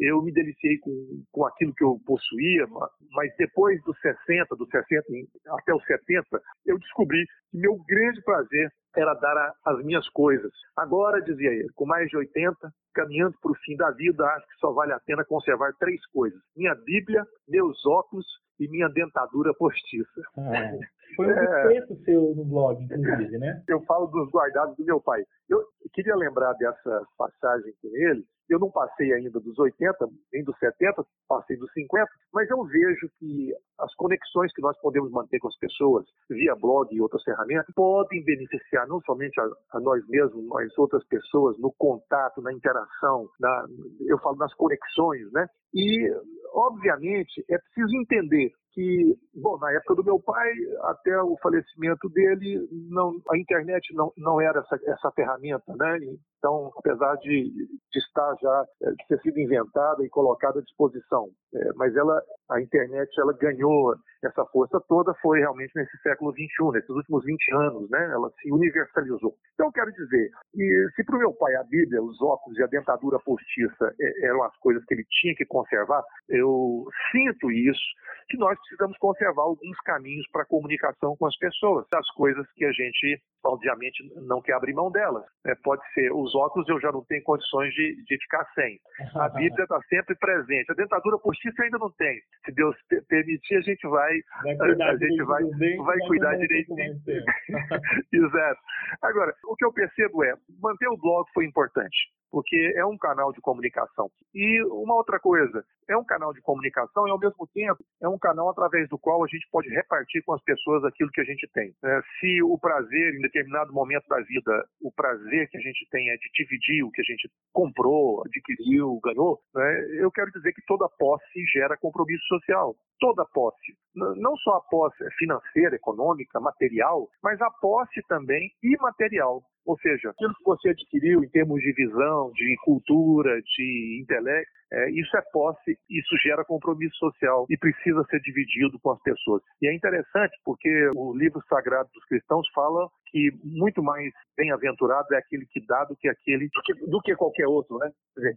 eu 0.00 0.22
me 0.22 0.32
deliciei 0.32 0.78
com, 0.78 1.24
com 1.32 1.46
aquilo 1.46 1.74
que 1.74 1.82
eu 1.82 1.98
possuía, 2.06 2.66
mas 3.12 3.34
depois 3.38 3.82
dos 3.84 3.98
60, 4.00 4.54
dos 4.54 4.68
60 4.68 5.04
até 5.48 5.74
os 5.74 5.84
70, 5.84 6.26
eu 6.66 6.78
descobri 6.78 7.24
que 7.50 7.58
meu 7.58 7.78
grande 7.88 8.22
prazer 8.22 8.70
era 8.94 9.14
dar 9.14 9.36
a, 9.36 9.54
as 9.72 9.84
minhas 9.84 10.06
coisas. 10.10 10.52
Agora, 10.76 11.22
dizia 11.22 11.50
ele, 11.50 11.70
com 11.74 11.86
mais 11.86 12.08
de 12.08 12.16
80, 12.16 12.70
caminhando 12.94 13.34
para 13.40 13.52
o 13.52 13.56
fim 13.56 13.76
da 13.76 13.90
vida, 13.92 14.24
acho 14.24 14.46
que 14.46 14.58
só 14.60 14.72
vale 14.72 14.92
a 14.92 15.00
pena 15.00 15.24
conservar 15.24 15.72
três 15.78 16.04
coisas: 16.08 16.40
minha 16.54 16.74
Bíblia, 16.74 17.24
meus 17.48 17.84
óculos 17.86 18.26
e 18.60 18.68
minha 18.68 18.88
dentadura 18.88 19.54
postiça. 19.54 20.20
É. 20.38 20.78
Foi 21.16 21.26
um 21.26 21.30
é, 21.30 21.86
seu 22.04 22.34
no 22.34 22.44
blog, 22.44 22.82
inclusive, 22.82 23.38
né? 23.38 23.62
Eu 23.68 23.80
falo 23.82 24.06
dos 24.06 24.30
guardados 24.30 24.76
do 24.76 24.84
meu 24.84 25.00
pai. 25.00 25.22
Eu 25.48 25.62
queria 25.92 26.16
lembrar 26.16 26.52
dessa 26.54 27.06
passagem 27.16 27.72
com 27.82 27.88
ele. 27.96 28.24
Eu 28.48 28.58
não 28.58 28.70
passei 28.70 29.12
ainda 29.14 29.40
dos 29.40 29.58
80, 29.58 30.08
nem 30.32 30.44
dos 30.44 30.58
70, 30.58 31.04
passei 31.28 31.56
dos 31.56 31.72
50, 31.72 32.06
mas 32.34 32.50
eu 32.50 32.62
vejo 32.64 33.08
que 33.18 33.54
as 33.78 33.94
conexões 33.94 34.52
que 34.52 34.60
nós 34.60 34.78
podemos 34.80 35.10
manter 35.10 35.38
com 35.38 35.48
as 35.48 35.56
pessoas 35.58 36.04
via 36.28 36.54
blog 36.56 36.94
e 36.94 37.00
outras 37.00 37.22
ferramentas 37.22 37.72
podem 37.74 38.22
beneficiar 38.24 38.86
não 38.88 39.00
somente 39.02 39.40
a, 39.40 39.44
a 39.72 39.80
nós 39.80 40.06
mesmos, 40.08 40.44
mas 40.48 40.76
outras 40.76 41.06
pessoas 41.06 41.58
no 41.58 41.72
contato, 41.78 42.42
na 42.42 42.52
interação, 42.52 43.28
na, 43.40 43.64
eu 44.06 44.18
falo 44.18 44.36
nas 44.36 44.52
conexões, 44.54 45.30
né? 45.32 45.46
E 45.74 46.10
obviamente 46.52 47.44
é 47.48 47.56
preciso 47.58 47.96
entender 47.96 48.52
que, 48.72 49.14
bom, 49.34 49.58
na 49.58 49.72
época 49.72 49.96
do 49.96 50.04
meu 50.04 50.20
pai, 50.20 50.50
até 50.82 51.20
o 51.22 51.36
falecimento 51.42 52.08
dele, 52.08 52.66
não, 52.90 53.12
a 53.30 53.38
internet 53.38 53.94
não, 53.94 54.12
não 54.16 54.40
era 54.40 54.60
essa, 54.60 54.80
essa 54.86 55.10
ferramenta, 55.12 55.74
né? 55.76 55.98
Então, 56.38 56.72
apesar 56.76 57.14
de, 57.16 57.50
de 57.52 57.98
estar 57.98 58.34
já, 58.40 58.64
é, 58.82 58.90
de 58.90 59.06
ter 59.08 59.20
sido 59.20 59.38
inventada 59.38 60.04
e 60.04 60.08
colocada 60.08 60.58
à 60.58 60.62
disposição, 60.62 61.28
é, 61.54 61.72
mas 61.76 61.94
ela, 61.94 62.20
a 62.50 62.60
internet, 62.60 63.08
ela 63.20 63.32
ganhou 63.34 63.94
essa 64.24 64.44
força 64.46 64.80
toda 64.88 65.12
foi 65.20 65.40
realmente 65.40 65.72
nesse 65.74 65.96
século 65.98 66.32
XXI, 66.32 66.72
nesses 66.72 66.90
últimos 66.90 67.24
20 67.24 67.54
anos, 67.54 67.90
né? 67.90 68.10
Ela 68.12 68.30
se 68.40 68.52
universalizou. 68.52 69.34
Então, 69.54 69.66
eu 69.66 69.72
quero 69.72 69.92
dizer, 69.92 70.30
que 70.52 70.88
se 70.94 71.04
para 71.04 71.16
o 71.16 71.18
meu 71.18 71.32
pai 71.34 71.54
a 71.56 71.64
Bíblia, 71.64 72.02
os 72.02 72.20
óculos 72.22 72.58
e 72.58 72.62
a 72.62 72.68
dentadura 72.68 73.18
postiça 73.20 73.94
é, 74.00 74.26
eram 74.26 74.42
as 74.44 74.56
coisas 74.58 74.84
que 74.84 74.94
ele 74.94 75.04
tinha 75.20 75.34
que 75.34 75.44
conservar, 75.46 76.02
eu 76.28 76.84
sinto 77.10 77.50
isso, 77.50 77.82
que 78.28 78.36
nós 78.36 78.58
precisamos 78.62 78.96
conservar 78.98 79.42
alguns 79.42 79.78
caminhos 79.80 80.26
para 80.30 80.42
a 80.42 80.46
comunicação 80.46 81.16
com 81.16 81.26
as 81.26 81.36
pessoas, 81.36 81.86
as 81.94 82.08
coisas 82.10 82.46
que 82.54 82.64
a 82.64 82.72
gente, 82.72 83.20
obviamente, 83.44 84.02
não 84.16 84.40
quer 84.40 84.54
abrir 84.54 84.72
mão 84.74 84.90
delas. 84.90 85.24
Né? 85.44 85.54
Pode 85.62 85.82
ser 85.92 86.12
os 86.12 86.34
óculos, 86.34 86.68
eu 86.68 86.80
já 86.80 86.90
não 86.90 87.04
tenho 87.04 87.22
condições 87.22 87.72
de, 87.74 88.02
de 88.04 88.18
ficar 88.18 88.46
sem. 88.54 88.78
A 89.16 89.28
Bíblia 89.30 89.64
está 89.64 89.80
sempre 89.88 90.14
presente. 90.16 90.70
A 90.70 90.74
dentadura 90.74 91.18
postiça 91.18 91.62
ainda 91.62 91.78
não 91.78 91.90
tem. 91.92 92.20
Se 92.44 92.52
Deus 92.52 92.76
permitir, 93.08 93.56
a 93.56 93.60
gente 93.60 93.86
vai, 93.86 94.18
vai 94.56 94.88
a 94.88 94.96
gente 94.96 95.22
vai, 95.24 95.42
vai 95.44 95.98
cuidar 96.06 96.36
direitinho. 96.36 97.00
Exato. 98.12 98.60
Agora, 99.02 99.34
o 99.46 99.56
que 99.56 99.64
eu 99.64 99.72
percebo 99.72 100.24
é, 100.24 100.34
manter 100.60 100.88
o 100.88 100.96
blog 100.96 101.28
foi 101.34 101.44
importante 101.44 102.12
porque 102.32 102.72
é 102.74 102.84
um 102.84 102.96
canal 102.96 103.30
de 103.30 103.42
comunicação. 103.42 104.10
E 104.34 104.64
uma 104.64 104.94
outra 104.94 105.20
coisa, 105.20 105.62
é 105.86 105.94
um 105.94 106.04
canal 106.04 106.32
de 106.32 106.40
comunicação 106.40 107.06
e, 107.06 107.10
ao 107.10 107.18
mesmo 107.18 107.46
tempo, 107.52 107.84
é 108.00 108.08
um 108.08 108.18
canal 108.18 108.48
através 108.52 108.88
do 108.88 108.98
qual 108.98 109.24
a 109.24 109.26
gente 109.26 109.46
pode 109.50 109.68
repartir 109.68 110.22
com 110.24 110.32
as 110.32 110.42
pessoas 110.42 110.84
aquilo 110.84 111.10
que 111.10 111.20
a 111.20 111.24
gente 111.24 111.48
tem. 111.52 111.74
É, 111.84 112.00
se 112.20 112.42
o 112.42 112.56
prazer, 112.58 113.14
em 113.14 113.20
determinado 113.20 113.72
momento 113.72 114.06
da 114.08 114.20
vida, 114.20 114.64
o 114.80 114.92
prazer 114.92 115.48
que 115.50 115.58
a 115.58 115.60
gente 115.60 115.86
tem 115.90 116.10
é 116.10 116.16
de 116.16 116.30
dividir 116.34 116.84
o 116.84 116.90
que 116.90 117.00
a 117.00 117.04
gente 117.04 117.28
comprou, 117.52 118.22
adquiriu, 118.24 119.00
ganhou, 119.02 119.40
né, 119.54 119.86
eu 119.98 120.10
quero 120.10 120.30
dizer 120.30 120.52
que 120.52 120.62
toda 120.66 120.88
posse 120.98 121.44
gera 121.52 121.76
compromisso 121.76 122.24
social. 122.26 122.76
Toda 123.00 123.26
posse. 123.34 123.74
Não 123.96 124.36
só 124.36 124.58
a 124.58 124.60
posse 124.60 125.04
financeira, 125.18 125.74
econômica, 125.74 126.38
material, 126.38 127.08
mas 127.20 127.40
a 127.40 127.50
posse 127.50 128.00
também 128.06 128.48
imaterial. 128.62 129.42
Ou 129.64 129.78
seja, 129.78 130.10
aquilo 130.10 130.34
que 130.34 130.44
você 130.44 130.70
adquiriu 130.70 131.22
em 131.22 131.28
termos 131.28 131.60
de 131.60 131.72
visão, 131.72 132.30
de 132.32 132.56
cultura, 132.64 133.40
de 133.42 134.00
intelecto, 134.02 134.50
é, 134.72 134.90
isso 134.90 135.14
é 135.16 135.22
posse, 135.32 135.78
isso 135.90 136.16
gera 136.24 136.44
compromisso 136.44 136.96
social 136.96 137.46
e 137.50 137.58
precisa 137.58 138.02
ser 138.04 138.20
dividido 138.20 138.80
com 138.80 138.90
as 138.90 139.02
pessoas. 139.02 139.42
E 139.60 139.68
é 139.68 139.74
interessante 139.74 140.34
porque 140.44 140.90
o 140.96 141.14
livro 141.14 141.42
sagrado 141.48 141.90
dos 141.92 142.04
cristãos 142.06 142.48
fala 142.54 142.88
que 143.10 143.30
muito 143.44 143.82
mais 143.82 144.10
bem-aventurado 144.36 145.12
é 145.12 145.18
aquele 145.18 145.46
que 145.46 145.60
dá 145.66 145.84
do 145.84 145.94
que 145.94 146.08
aquele 146.08 146.48
do 146.48 146.62
que, 146.62 146.86
do 146.86 147.00
que 147.00 147.14
qualquer 147.14 147.46
outro, 147.46 147.76
né? 147.78 147.90
Dizer, 148.16 148.36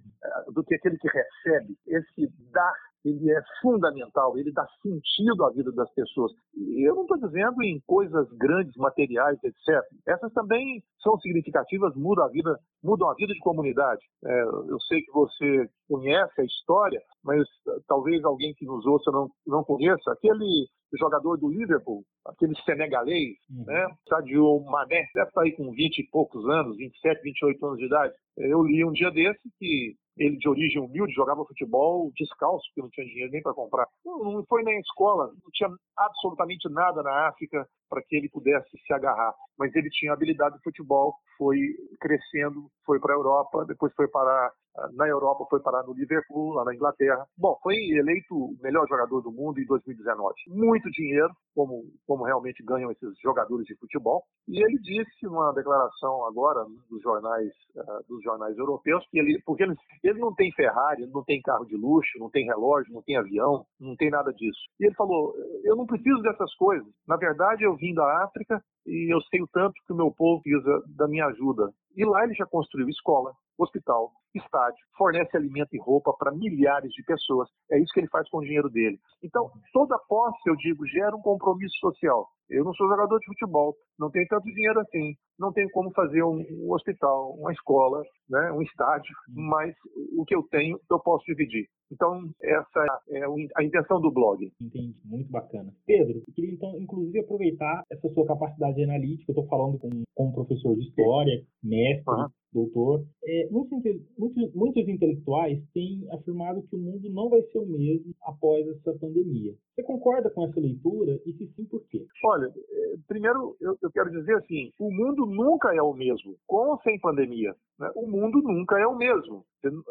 do 0.54 0.64
que 0.64 0.76
aquele 0.76 0.98
que 0.98 1.08
recebe. 1.08 1.78
Esse 1.88 2.28
dar 2.52 2.74
ele 3.06 3.32
é 3.32 3.40
fundamental, 3.62 4.38
ele 4.38 4.52
dá 4.52 4.68
sentido 4.82 5.46
à 5.46 5.52
vida 5.52 5.72
das 5.72 5.92
pessoas. 5.94 6.32
E 6.56 6.88
eu 6.88 6.96
não 6.96 7.04
estou 7.04 7.18
dizendo 7.20 7.62
em 7.62 7.80
coisas 7.86 8.28
grandes, 8.34 8.76
materiais, 8.76 9.38
etc. 9.44 9.82
Essas 10.08 10.34
também 10.34 10.84
são 11.02 11.18
significativas, 11.20 11.96
mudam 11.96 12.26
a 12.26 12.30
vida, 12.30 12.60
mudam 12.84 13.10
a 13.10 13.14
vida 13.14 13.32
de 13.32 13.40
comunidade. 13.40 14.02
É, 14.26 14.42
eu 14.42 14.80
sei 14.88 15.02
que 15.04 15.12
você 15.12 15.70
conhece 15.88 16.42
a 16.42 16.46
história, 16.46 17.00
mas 17.24 17.48
talvez 17.88 18.24
alguém 18.24 18.54
que 18.56 18.66
nos 18.66 18.86
ouça 18.88 19.12
não, 19.12 19.30
não 19.46 19.64
conheça. 19.64 20.12
Aquele 20.12 20.68
jogador 20.98 21.38
do 21.38 21.50
Liverpool, 21.50 22.04
aquele 22.26 22.56
senegalês, 22.64 23.36
uhum. 23.50 23.66
né? 23.66 23.88
Sadio 24.10 24.62
Mané, 24.62 25.06
deve 25.14 25.28
estar 25.28 25.42
aí 25.42 25.52
com 25.52 25.72
20 25.72 26.00
e 26.00 26.10
poucos 26.10 26.44
anos, 26.50 26.78
27, 26.78 27.22
28 27.22 27.66
anos 27.66 27.78
de 27.78 27.86
idade. 27.86 28.14
Eu 28.38 28.64
li 28.64 28.84
um 28.84 28.92
dia 28.92 29.12
desse 29.12 29.42
que 29.60 29.96
ele 30.18 30.38
de 30.38 30.48
origem 30.48 30.82
humilde 30.82 31.14
jogava 31.14 31.46
futebol 31.46 32.12
descalço, 32.16 32.66
porque 32.70 32.82
não 32.82 32.90
tinha 32.90 33.06
dinheiro 33.06 33.32
nem 33.32 33.42
para 33.42 33.54
comprar. 33.54 33.88
Não, 34.06 34.24
não 34.24 34.46
foi 34.46 34.64
nem 34.64 34.80
escola, 34.80 35.28
não 35.28 35.52
tinha 35.52 35.70
absolutamente 35.98 36.70
nada 36.70 37.04
na 37.04 37.28
África 37.28 37.68
para 37.90 38.02
que 38.02 38.16
ele 38.16 38.30
pudesse 38.30 38.70
se 38.86 38.94
agarrar. 38.94 39.34
Mas 39.58 39.76
ele 39.76 39.90
tinha 39.90 40.14
habilidade 40.14 40.56
de 40.58 40.64
futebol, 40.64 41.14
foi 41.38 41.58
crescendo, 42.00 42.70
foi 42.86 43.00
para 43.00 43.14
a 43.14 43.18
Europa, 43.18 43.66
depois 43.66 43.94
foi 43.94 44.08
parar 44.08 44.52
na 44.94 45.08
Europa, 45.08 45.46
foi 45.50 45.60
parar 45.60 45.84
no 45.84 45.94
Liverpool, 45.94 46.54
lá 46.54 46.66
na 46.66 46.74
Inglaterra. 46.74 47.26
Bom, 47.38 47.58
foi 47.62 47.76
eleito 47.76 48.36
o 48.36 48.56
melhor 48.62 48.88
jogador 48.88 49.22
do 49.22 49.32
mundo 49.32 49.60
em 49.60 49.66
2019. 49.66 50.34
Muito 50.48 50.90
dinheiro, 50.92 51.34
como, 51.54 51.84
como 52.06 52.24
realmente 52.26 52.64
ganham 52.64 52.92
esses 52.92 53.18
jogadores 53.22 53.66
de 53.66 53.76
futebol. 53.78 54.24
E 54.48 54.62
ele 54.62 54.78
disse 54.80 55.26
numa 55.26 55.54
declaração 55.54 56.26
agora 56.26 56.66
dos 56.90 57.02
jornais, 57.02 57.52
uh, 57.76 58.04
dos 58.08 58.22
jornais 58.24 58.58
europeus 58.58 59.06
que 59.10 59.20
ele, 59.20 59.42
porque 59.46 59.64
ele, 59.64 59.76
ele 60.04 60.20
não 60.20 60.34
tem 60.34 60.52
Ferrari, 60.52 61.08
não 61.08 61.24
tem 61.24 61.42
carro 61.42 61.66
de 61.66 61.76
luxo, 61.76 62.20
não 62.20 62.30
tem 62.30 62.46
relógio, 62.46 62.94
não 62.94 63.02
tem 63.02 63.18
avião, 63.18 63.66
não 63.80 63.96
tem 63.96 64.10
nada 64.10 64.32
disso. 64.34 64.60
E 64.80 64.86
ele 64.86 64.96
falou: 64.96 65.34
eu 65.64 65.76
não 65.76 65.86
preciso 65.86 66.22
dessas 66.22 66.54
coisas. 66.56 66.88
Na 67.08 67.16
verdade, 67.16 67.64
eu 67.64 67.76
vim 67.76 67.94
da 67.94 68.24
África 68.24 68.62
e 68.86 69.14
eu 69.14 69.22
sei 69.24 69.42
o 69.42 69.48
tanto 69.48 69.74
que 69.86 69.94
o 69.94 69.96
meu 69.96 70.12
povo 70.12 70.42
precisa 70.42 70.84
da 70.96 71.08
minha 71.08 71.26
ajuda. 71.28 71.72
E 71.96 72.06
lá 72.06 72.24
ele 72.24 72.34
já 72.34 72.46
construiu 72.46 72.90
escola, 72.90 73.32
hospital, 73.58 74.12
estádio, 74.34 74.86
fornece 74.98 75.36
alimento 75.36 75.74
e 75.74 75.80
roupa 75.80 76.14
para 76.18 76.32
milhares 76.32 76.92
de 76.92 77.04
pessoas. 77.04 77.50
É 77.72 77.80
isso 77.80 77.94
que 77.94 78.00
ele 78.00 78.10
faz 78.10 78.30
com 78.30 78.40
o 78.40 78.44
dinheiro 78.44 78.70
dele. 78.70 79.00
Então, 79.24 79.50
toda 79.72 79.98
posse, 80.08 80.48
eu 80.48 80.56
digo, 80.56 80.86
gera 80.88 81.16
um 81.16 81.22
compromisso 81.22 81.78
social. 81.80 82.28
Eu 82.50 82.64
não 82.64 82.74
sou 82.74 82.88
jogador 82.88 83.18
de 83.20 83.26
futebol, 83.26 83.76
não 83.98 84.12
tenho 84.12 84.28
tanto 84.28 84.46
dinheiro 84.46 84.80
assim, 84.80 85.16
não 85.40 85.52
tenho 85.52 85.70
como 85.72 85.92
fazer 85.94 86.24
um, 86.24 86.46
um 86.52 86.72
hospital, 86.74 87.32
uma 87.40 87.52
escola, 87.52 88.04
né, 88.30 88.52
um 88.52 88.62
estádio, 88.62 89.12
uhum. 89.30 89.48
mas 89.50 89.76
o 90.16 90.24
que 90.26 90.36
eu 90.36 90.44
tenho 90.44 90.80
eu 90.90 91.00
posso 91.00 91.26
dividir. 91.26 91.68
Então, 91.92 92.30
essa 92.42 93.02
é 93.10 93.22
a 93.56 93.64
intenção 93.64 94.00
do 94.00 94.12
blog. 94.12 94.52
Entendi, 94.62 94.96
muito 95.06 95.32
bacana. 95.32 95.74
Pedro, 95.86 96.18
eu 96.28 96.34
queria 96.34 96.54
então, 96.54 96.76
inclusive, 96.80 97.20
aproveitar 97.20 97.84
essa 97.92 98.10
sua 98.10 98.26
capacidade 98.26 98.84
analítica. 98.84 99.32
Eu 99.32 99.34
estou 99.34 99.48
falando 99.48 99.80
com, 99.80 99.90
com 100.14 100.28
um 100.28 100.32
professor 100.32 100.76
de 100.76 100.88
história, 100.88 101.44
mestre, 101.64 102.14
uhum. 102.14 102.28
Doutor. 102.56 103.06
É, 103.24 103.50
muitos, 103.52 103.84
muitos, 104.18 104.54
muitos 104.54 104.88
intelectuais 104.88 105.62
têm 105.74 106.08
afirmado 106.12 106.64
que 106.64 106.76
o 106.76 106.80
mundo 106.80 107.10
não 107.10 107.30
vai 107.30 107.42
ser 107.42 107.60
o 107.60 107.66
mesmo 107.66 108.16
após 108.24 108.66
essa 108.68 108.94
pandemia. 108.98 109.54
Você 109.76 109.84
concorda 109.84 110.30
com 110.30 110.48
essa 110.48 110.60
leitura? 110.60 111.20
E 111.26 111.34
se 111.34 111.48
sim, 111.54 111.66
por 111.66 111.86
quê? 111.90 112.06
Olha, 112.24 112.48
é, 112.48 112.96
primeiro 113.08 113.58
eu, 113.60 113.78
quero 113.92 114.10
dizer 114.10 114.38
assim: 114.38 114.72
o 114.80 114.90
mundo 114.90 115.26
nunca 115.26 115.76
é 115.76 115.82
o 115.82 115.94
mesmo, 115.94 116.36
com 116.48 116.70
ou 116.70 116.80
sem 116.82 117.00
pandemia. 117.00 117.54
Né? 117.78 117.92
O 117.96 118.08
mundo 118.08 118.42
nunca 118.42 118.80
é 118.80 118.88
o 118.88 118.98
mesmo. 118.98 119.44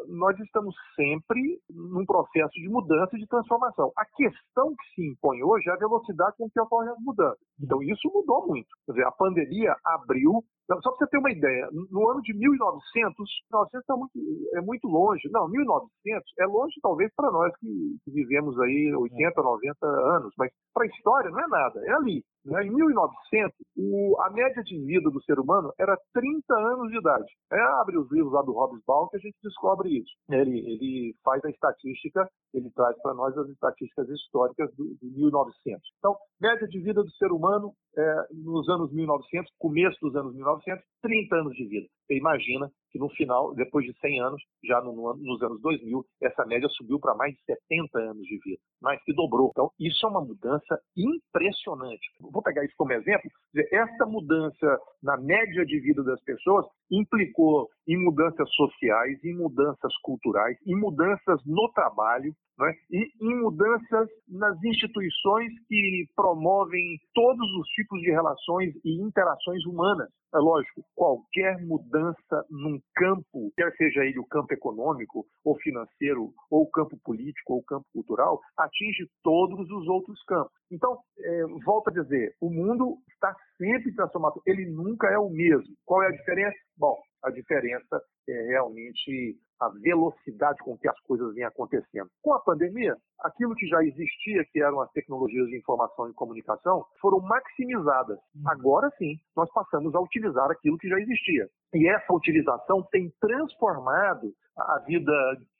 Nós 0.07 0.39
estamos 0.39 0.75
sempre 0.95 1.59
num 1.69 2.05
processo 2.05 2.53
de 2.53 2.69
mudança 2.69 3.15
e 3.15 3.19
de 3.19 3.27
transformação. 3.27 3.91
A 3.97 4.05
questão 4.05 4.75
que 4.75 4.95
se 4.95 5.11
impõe 5.11 5.43
hoje 5.43 5.69
é 5.69 5.73
a 5.73 5.77
velocidade 5.77 6.35
com 6.37 6.49
que 6.49 6.59
ocorrem 6.59 6.91
as 6.91 6.99
mudanças. 6.99 7.39
Então, 7.61 7.81
isso 7.83 8.11
mudou 8.13 8.47
muito. 8.47 8.67
Quer 8.85 8.93
dizer, 8.93 9.05
a 9.05 9.11
pandemia 9.11 9.75
abriu. 9.85 10.43
Só 10.67 10.91
para 10.91 10.97
você 10.97 11.07
ter 11.07 11.17
uma 11.19 11.31
ideia, 11.31 11.69
no 11.91 12.09
ano 12.09 12.21
de 12.21 12.33
1900, 12.33 13.29
1900 13.51 13.89
é 13.89 13.93
muito, 13.93 14.19
é 14.55 14.61
muito 14.61 14.87
longe. 14.87 15.29
Não, 15.31 15.47
1900 15.47 16.33
é 16.39 16.45
longe 16.47 16.73
talvez 16.81 17.13
para 17.15 17.31
nós 17.31 17.55
que, 17.57 17.97
que 18.03 18.11
vivemos 18.11 18.59
aí 18.59 18.93
80, 18.95 19.41
90 19.41 19.85
anos, 19.85 20.33
mas 20.37 20.51
para 20.73 20.85
a 20.85 20.87
história 20.87 21.29
não 21.29 21.39
é 21.39 21.47
nada, 21.47 21.79
é 21.85 21.91
ali. 21.91 22.23
Né? 22.45 22.65
Em 22.65 22.69
1900, 22.69 23.55
o, 23.77 24.15
a 24.21 24.29
média 24.29 24.63
de 24.63 24.79
vida 24.85 25.09
do 25.09 25.21
ser 25.23 25.39
humano 25.39 25.73
era 25.79 25.97
30 26.13 26.53
anos 26.53 26.91
de 26.91 26.97
idade. 26.97 27.25
É, 27.51 27.59
abre 27.81 27.97
os 27.97 28.11
livros 28.11 28.33
lá 28.33 28.41
do 28.41 28.53
Hobsbawm 28.53 29.09
que 29.09 29.17
a 29.17 29.19
gente 29.19 29.35
descobre 29.43 29.97
isso. 29.97 30.11
Ele, 30.29 30.59
ele 30.59 31.15
faz 31.23 31.43
a 31.43 31.49
estatística, 31.49 32.29
ele 32.53 32.69
traz 32.71 32.95
para 33.01 33.13
nós 33.13 33.35
as 33.37 33.49
estatísticas 33.49 34.07
históricas 34.09 34.69
de 34.75 34.97
1900. 35.01 35.81
Então, 35.97 36.15
média 36.39 36.67
de 36.67 36.79
vida 36.79 37.03
do 37.03 37.11
ser 37.11 37.31
humano 37.31 37.73
é, 37.97 38.27
nos 38.33 38.69
anos 38.69 38.91
1900, 38.93 39.51
começo 39.57 39.97
dos 40.01 40.15
anos 40.15 40.35
1900, 40.35 40.83
30 41.01 41.35
anos 41.35 41.53
de 41.53 41.65
vida. 41.67 41.87
Você 42.05 42.17
imagina 42.17 42.69
que 42.95 42.99
no 42.99 43.09
final, 43.09 43.53
depois 43.53 43.85
de 43.85 43.93
100 43.99 44.21
anos, 44.21 44.41
já 44.63 44.79
no, 44.79 44.93
no, 44.93 45.13
nos 45.17 45.41
anos 45.43 45.61
2000, 45.61 46.05
essa 46.21 46.45
média 46.45 46.69
subiu 46.69 46.97
para 46.97 47.13
mais 47.13 47.35
de 47.35 47.43
70 47.43 47.99
anos 47.99 48.23
de 48.23 48.39
vida, 48.39 48.57
mais 48.81 49.03
que 49.03 49.13
dobrou. 49.13 49.49
Então, 49.51 49.69
isso 49.77 50.05
é 50.05 50.09
uma 50.09 50.21
mudança 50.21 50.79
impressionante. 50.95 52.07
Vou 52.21 52.41
pegar 52.41 52.63
isso 52.63 52.73
como 52.77 52.93
exemplo. 52.93 53.29
Essa 53.69 54.05
mudança 54.05 54.79
na 55.03 55.17
média 55.17 55.65
de 55.65 55.77
vida 55.81 56.05
das 56.05 56.21
pessoas 56.23 56.65
implicou 56.89 57.67
em 57.85 58.01
mudanças 58.01 58.49
sociais, 58.51 59.21
em 59.25 59.35
mudanças 59.35 59.93
culturais, 60.01 60.57
em 60.65 60.75
mudanças 60.79 61.41
no 61.45 61.69
trabalho, 61.73 62.33
né? 62.57 62.73
e 62.89 63.11
em 63.21 63.41
mudanças 63.41 64.09
nas 64.27 64.57
instituições 64.63 65.51
que 65.67 66.05
promovem 66.15 66.97
todos 67.13 67.47
os 67.59 67.67
tipos 67.69 67.99
de 68.01 68.09
relações 68.09 68.73
e 68.85 69.01
interações 69.01 69.65
humanas. 69.65 70.09
É 70.33 70.37
lógico, 70.37 70.83
qualquer 70.95 71.61
mudança 71.65 72.45
num 72.49 72.79
campo, 72.93 73.51
quer 73.55 73.71
seja 73.75 74.05
ele 74.05 74.19
o 74.19 74.25
campo 74.25 74.53
econômico, 74.53 75.25
ou 75.43 75.57
financeiro, 75.59 76.33
ou 76.49 76.63
o 76.63 76.69
campo 76.69 76.97
político, 77.03 77.53
ou 77.53 77.59
o 77.59 77.63
campo 77.63 77.85
cultural, 77.93 78.39
atinge 78.57 79.07
todos 79.23 79.69
os 79.69 79.87
outros 79.87 80.21
campos. 80.23 80.53
Então, 80.71 80.97
é, 81.19 81.43
volto 81.65 81.89
a 81.89 81.93
dizer, 81.93 82.35
o 82.41 82.49
mundo 82.49 82.97
está 83.09 83.35
sempre 83.57 83.93
transformado, 83.93 84.41
ele 84.45 84.65
nunca 84.65 85.07
é 85.07 85.17
o 85.17 85.29
mesmo. 85.29 85.75
Qual 85.85 86.03
é 86.03 86.07
a 86.07 86.11
diferença? 86.11 86.57
Bom, 86.77 86.97
a 87.23 87.29
diferença 87.29 88.01
é 88.31 88.41
realmente 88.47 89.37
a 89.59 89.69
velocidade 89.69 90.59
com 90.63 90.77
que 90.77 90.87
as 90.87 90.99
coisas 91.01 91.33
vêm 91.33 91.43
acontecendo. 91.43 92.09
Com 92.21 92.33
a 92.33 92.39
pandemia, 92.39 92.95
aquilo 93.21 93.55
que 93.55 93.67
já 93.67 93.81
existia, 93.83 94.45
que 94.51 94.61
eram 94.61 94.81
as 94.81 94.91
tecnologias 94.91 95.47
de 95.47 95.57
informação 95.57 96.09
e 96.09 96.13
comunicação, 96.13 96.85
foram 96.99 97.19
maximizadas. 97.21 98.17
Uhum. 98.35 98.49
Agora 98.49 98.91
sim, 98.97 99.17
nós 99.35 99.51
passamos 99.53 99.95
a 99.95 99.99
utilizar 99.99 100.51
aquilo 100.51 100.77
que 100.77 100.89
já 100.89 100.99
existia. 100.99 101.47
E 101.73 101.87
essa 101.87 102.13
utilização 102.13 102.83
tem 102.91 103.11
transformado 103.19 104.33
a 104.57 104.79
vida 104.79 105.11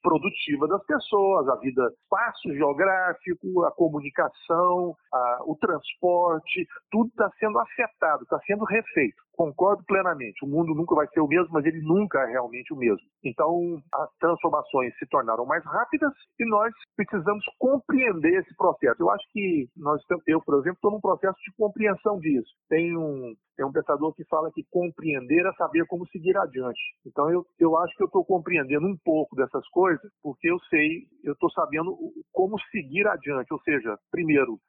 produtiva 0.02 0.68
das 0.68 0.84
pessoas, 0.86 1.50
a 1.50 1.56
vida 1.56 1.92
espaço 2.04 2.54
geográfico, 2.54 3.64
a 3.66 3.72
comunicação, 3.72 4.96
a, 5.12 5.40
o 5.46 5.56
transporte, 5.58 6.66
tudo 6.90 7.10
está 7.10 7.30
sendo 7.40 7.60
afetado, 7.60 8.24
está 8.24 8.40
sendo 8.46 8.64
refeito. 8.64 9.18
Concordo 9.34 9.84
plenamente. 9.86 10.46
O 10.46 10.48
mundo 10.48 10.74
nunca 10.74 10.96
vai 10.96 11.08
ser 11.08 11.20
o 11.20 11.28
mesmo, 11.28 11.50
mas 11.52 11.66
ele 11.66 11.82
nunca 11.82 12.20
é 12.32 12.40
realmente 12.56 12.74
o 12.74 12.78
mesmo. 12.78 13.08
Então, 13.24 13.82
as 13.94 14.10
transformações 14.20 14.98
se 14.98 15.06
tornaram 15.08 15.46
mais 15.46 15.64
rápidas 15.66 16.12
e 16.40 16.50
nós 16.50 16.72
precisamos 16.96 17.44
compreender 17.60 18.40
esse 18.40 18.56
processo. 18.56 19.02
Eu 19.02 19.10
acho 19.10 19.26
que 19.32 19.68
nós, 19.76 20.02
eu, 20.28 20.42
por 20.42 20.56
exemplo, 20.60 20.76
estou 20.76 20.92
num 20.92 21.02
processo 21.02 21.38
de 21.46 21.54
compreensão 21.58 22.20
disso. 22.20 22.50
Tem 22.70 22.96
um, 22.98 23.36
tem 23.58 23.66
um 23.66 23.72
pensador 23.72 24.14
que 24.14 24.24
fala 24.26 24.52
que 24.52 24.64
compreender 24.70 25.46
é 25.46 25.54
saber 25.54 25.86
como 25.88 26.08
seguir 26.08 26.38
adiante. 26.38 26.80
Então, 27.06 27.30
eu, 27.30 27.46
eu 27.60 27.78
acho 27.78 27.96
que 27.96 28.04
eu 28.04 28.08
estou 28.08 28.24
compreendendo 28.24 28.88
um 28.88 28.98
pouco 29.04 29.36
dessas 29.36 29.68
coisas, 29.70 30.10
porque 30.22 30.50
eu 30.50 30.60
sei, 30.70 31.04
eu 31.24 31.34
estou 31.34 31.50
sabendo 31.52 31.98
como 32.32 32.60
seguir 32.72 33.08
adiante. 33.08 33.52
Ou 33.54 33.60
seja, 33.62 33.98
primeiro, 34.12 34.60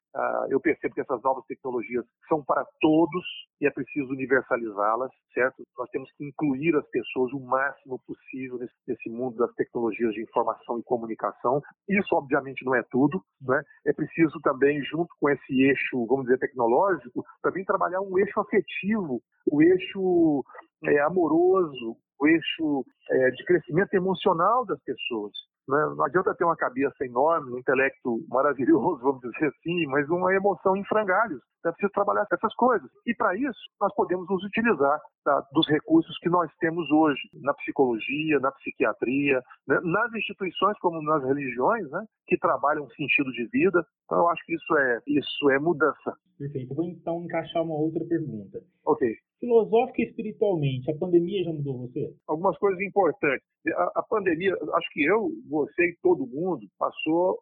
eu 0.51 0.61
percebo 0.61 0.95
que 0.95 1.01
essas 1.01 1.23
novas 1.23 1.45
tecnologias 1.47 2.05
são 2.29 2.43
para 2.43 2.65
todos 2.81 3.25
e 3.61 3.67
é 3.67 3.71
preciso 3.71 4.09
universalizá-las, 4.13 5.11
certo? 5.35 5.63
Nós 5.77 5.91
temos 5.91 6.11
que 6.13 6.25
incluir 6.25 6.75
as 6.77 6.89
pessoas 6.89 7.33
o 7.33 7.41
máximo 7.41 8.01
possível 8.07 8.59
nesse, 8.59 8.75
nesse, 8.87 9.11
mundo 9.11 9.37
das 9.37 9.53
tecnologias 9.55 10.15
de 10.15 10.23
informação 10.23 10.79
e 10.79 10.83
comunicação. 10.85 11.61
Isso, 11.89 12.15
obviamente, 12.15 12.65
não 12.65 12.75
é 12.75 12.83
tudo, 12.91 13.23
né? 13.41 13.63
É 13.87 13.93
preciso 13.93 14.41
também, 14.41 14.83
junto 14.85 15.15
com 15.21 15.29
esse 15.29 15.63
eixo, 15.63 16.07
vamos 16.07 16.25
dizer, 16.25 16.39
tecnológico, 16.39 17.25
também 17.43 17.65
trabalhar 17.65 18.01
um 18.01 18.19
eixo 18.19 18.41
afetivo, 18.41 19.21
o 19.51 19.63
eixo 19.63 20.43
é, 20.85 21.01
amoroso, 21.01 21.97
o 22.19 22.27
eixo 22.27 22.85
é, 23.11 23.31
de 23.31 23.45
crescimento 23.45 23.95
emocional 23.95 24.65
das 24.65 24.83
pessoas. 24.83 25.33
Né? 25.69 25.79
Não 25.97 26.05
adianta 26.05 26.35
ter 26.35 26.45
uma 26.45 26.57
cabeça 26.57 27.05
enorme, 27.05 27.53
um 27.53 27.59
intelecto 27.59 28.21
maravilhoso, 28.29 29.03
vamos 29.03 29.21
dizer 29.21 29.47
assim, 29.47 29.87
mas 29.87 30.09
uma 30.09 30.33
emoção 30.35 30.77
em 30.77 30.85
frangalhos. 30.85 31.41
É 31.65 31.71
preciso 31.73 31.93
trabalhar 31.93 32.25
essas 32.31 32.55
coisas. 32.55 32.89
E 33.05 33.15
para 33.15 33.35
isso, 33.35 33.59
nós 33.81 33.93
podemos 33.95 34.29
nos 34.29 34.45
utilizar 34.45 35.01
tá, 35.25 35.45
dos 35.53 35.67
recursos 35.69 36.17
que 36.19 36.29
nós 36.29 36.49
temos 36.61 36.89
hoje, 36.93 37.21
na 37.43 37.53
psicologia, 37.55 38.39
na 38.39 38.53
psiquiatria, 38.53 39.43
né? 39.67 39.81
nas 39.83 40.15
instituições 40.15 40.79
como 40.79 41.03
nas 41.03 41.25
religiões, 41.25 41.91
né? 41.91 42.05
que 42.27 42.39
trabalham 42.39 42.85
o 42.85 42.91
sentido 42.93 43.33
de 43.33 43.49
vida. 43.49 43.85
Então, 44.05 44.19
eu 44.19 44.29
acho 44.29 44.45
que 44.47 44.55
isso 44.55 44.77
é, 44.77 45.01
isso 45.09 45.51
é 45.51 45.59
mudança. 45.59 46.15
Perfeito. 46.39 46.75
Vou 46.75 46.85
então 46.85 47.25
encaixar 47.25 47.63
uma 47.63 47.75
outra 47.75 48.05
pergunta. 48.05 48.63
Ok. 48.85 49.09
Filosófica 49.41 50.03
e 50.03 50.05
espiritualmente, 50.07 50.91
a 50.91 50.99
pandemia 50.99 51.45
já 51.45 51.53
mudou 51.53 51.87
você? 51.87 52.15
Algumas 52.27 52.57
coisas 52.59 52.81
importantes. 52.81 53.47
A, 53.75 54.01
a 54.01 54.03
pandemia, 54.03 54.55
acho 54.75 54.89
que 54.93 55.05
eu, 55.05 55.31
você 55.57 55.91
e 55.91 55.97
todo 56.03 56.27
mundo 56.27 56.67
passou 56.79 57.39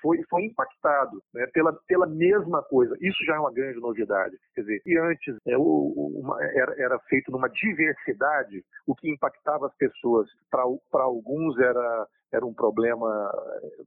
foi, 0.00 0.22
foi 0.28 0.44
impactado 0.44 1.22
né, 1.34 1.46
pela, 1.52 1.72
pela 1.86 2.06
mesma 2.06 2.62
coisa. 2.62 2.96
Isso 3.00 3.24
já 3.24 3.36
é 3.36 3.38
uma 3.38 3.52
grande 3.52 3.80
novidade. 3.80 4.36
Quer 4.54 4.62
dizer, 4.62 4.82
e 4.86 4.98
antes 4.98 5.36
é, 5.46 5.56
o, 5.56 6.20
uma, 6.20 6.42
era, 6.42 6.74
era, 6.78 6.98
feito 7.08 7.30
numa 7.30 7.48
diversidade, 7.48 8.64
o 8.86 8.94
que 8.94 9.10
impactava 9.10 9.66
as 9.66 9.74
pessoas, 9.76 10.28
para 10.50 11.02
alguns 11.02 11.58
era 11.58 12.06
era 12.32 12.46
um 12.46 12.54
problema, 12.54 13.08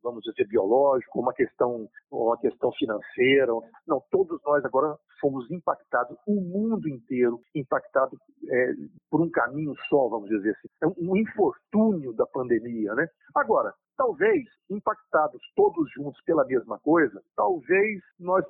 vamos 0.01 0.21
dizer, 0.23 0.45
biológico, 0.47 1.19
uma 1.19 1.33
questão, 1.33 1.87
uma 2.11 2.37
questão 2.37 2.71
financeira. 2.73 3.53
Não, 3.87 4.03
todos 4.11 4.39
nós 4.43 4.63
agora 4.65 4.97
fomos 5.19 5.49
impactados, 5.49 6.17
o 6.27 6.41
mundo 6.41 6.89
inteiro 6.89 7.39
impactado 7.55 8.17
é, 8.49 8.73
por 9.09 9.21
um 9.21 9.29
caminho 9.29 9.73
só, 9.87 10.09
vamos 10.09 10.29
dizer 10.29 10.51
assim. 10.51 10.67
É 10.83 10.87
um 10.87 11.15
infortúnio 11.15 12.13
da 12.13 12.25
pandemia, 12.25 12.93
né? 12.95 13.07
Agora, 13.33 13.73
talvez, 13.97 14.43
impactados 14.69 15.41
todos 15.55 15.89
juntos 15.95 16.21
pela 16.25 16.45
mesma 16.45 16.79
coisa, 16.79 17.21
talvez 17.35 18.01
nós 18.19 18.45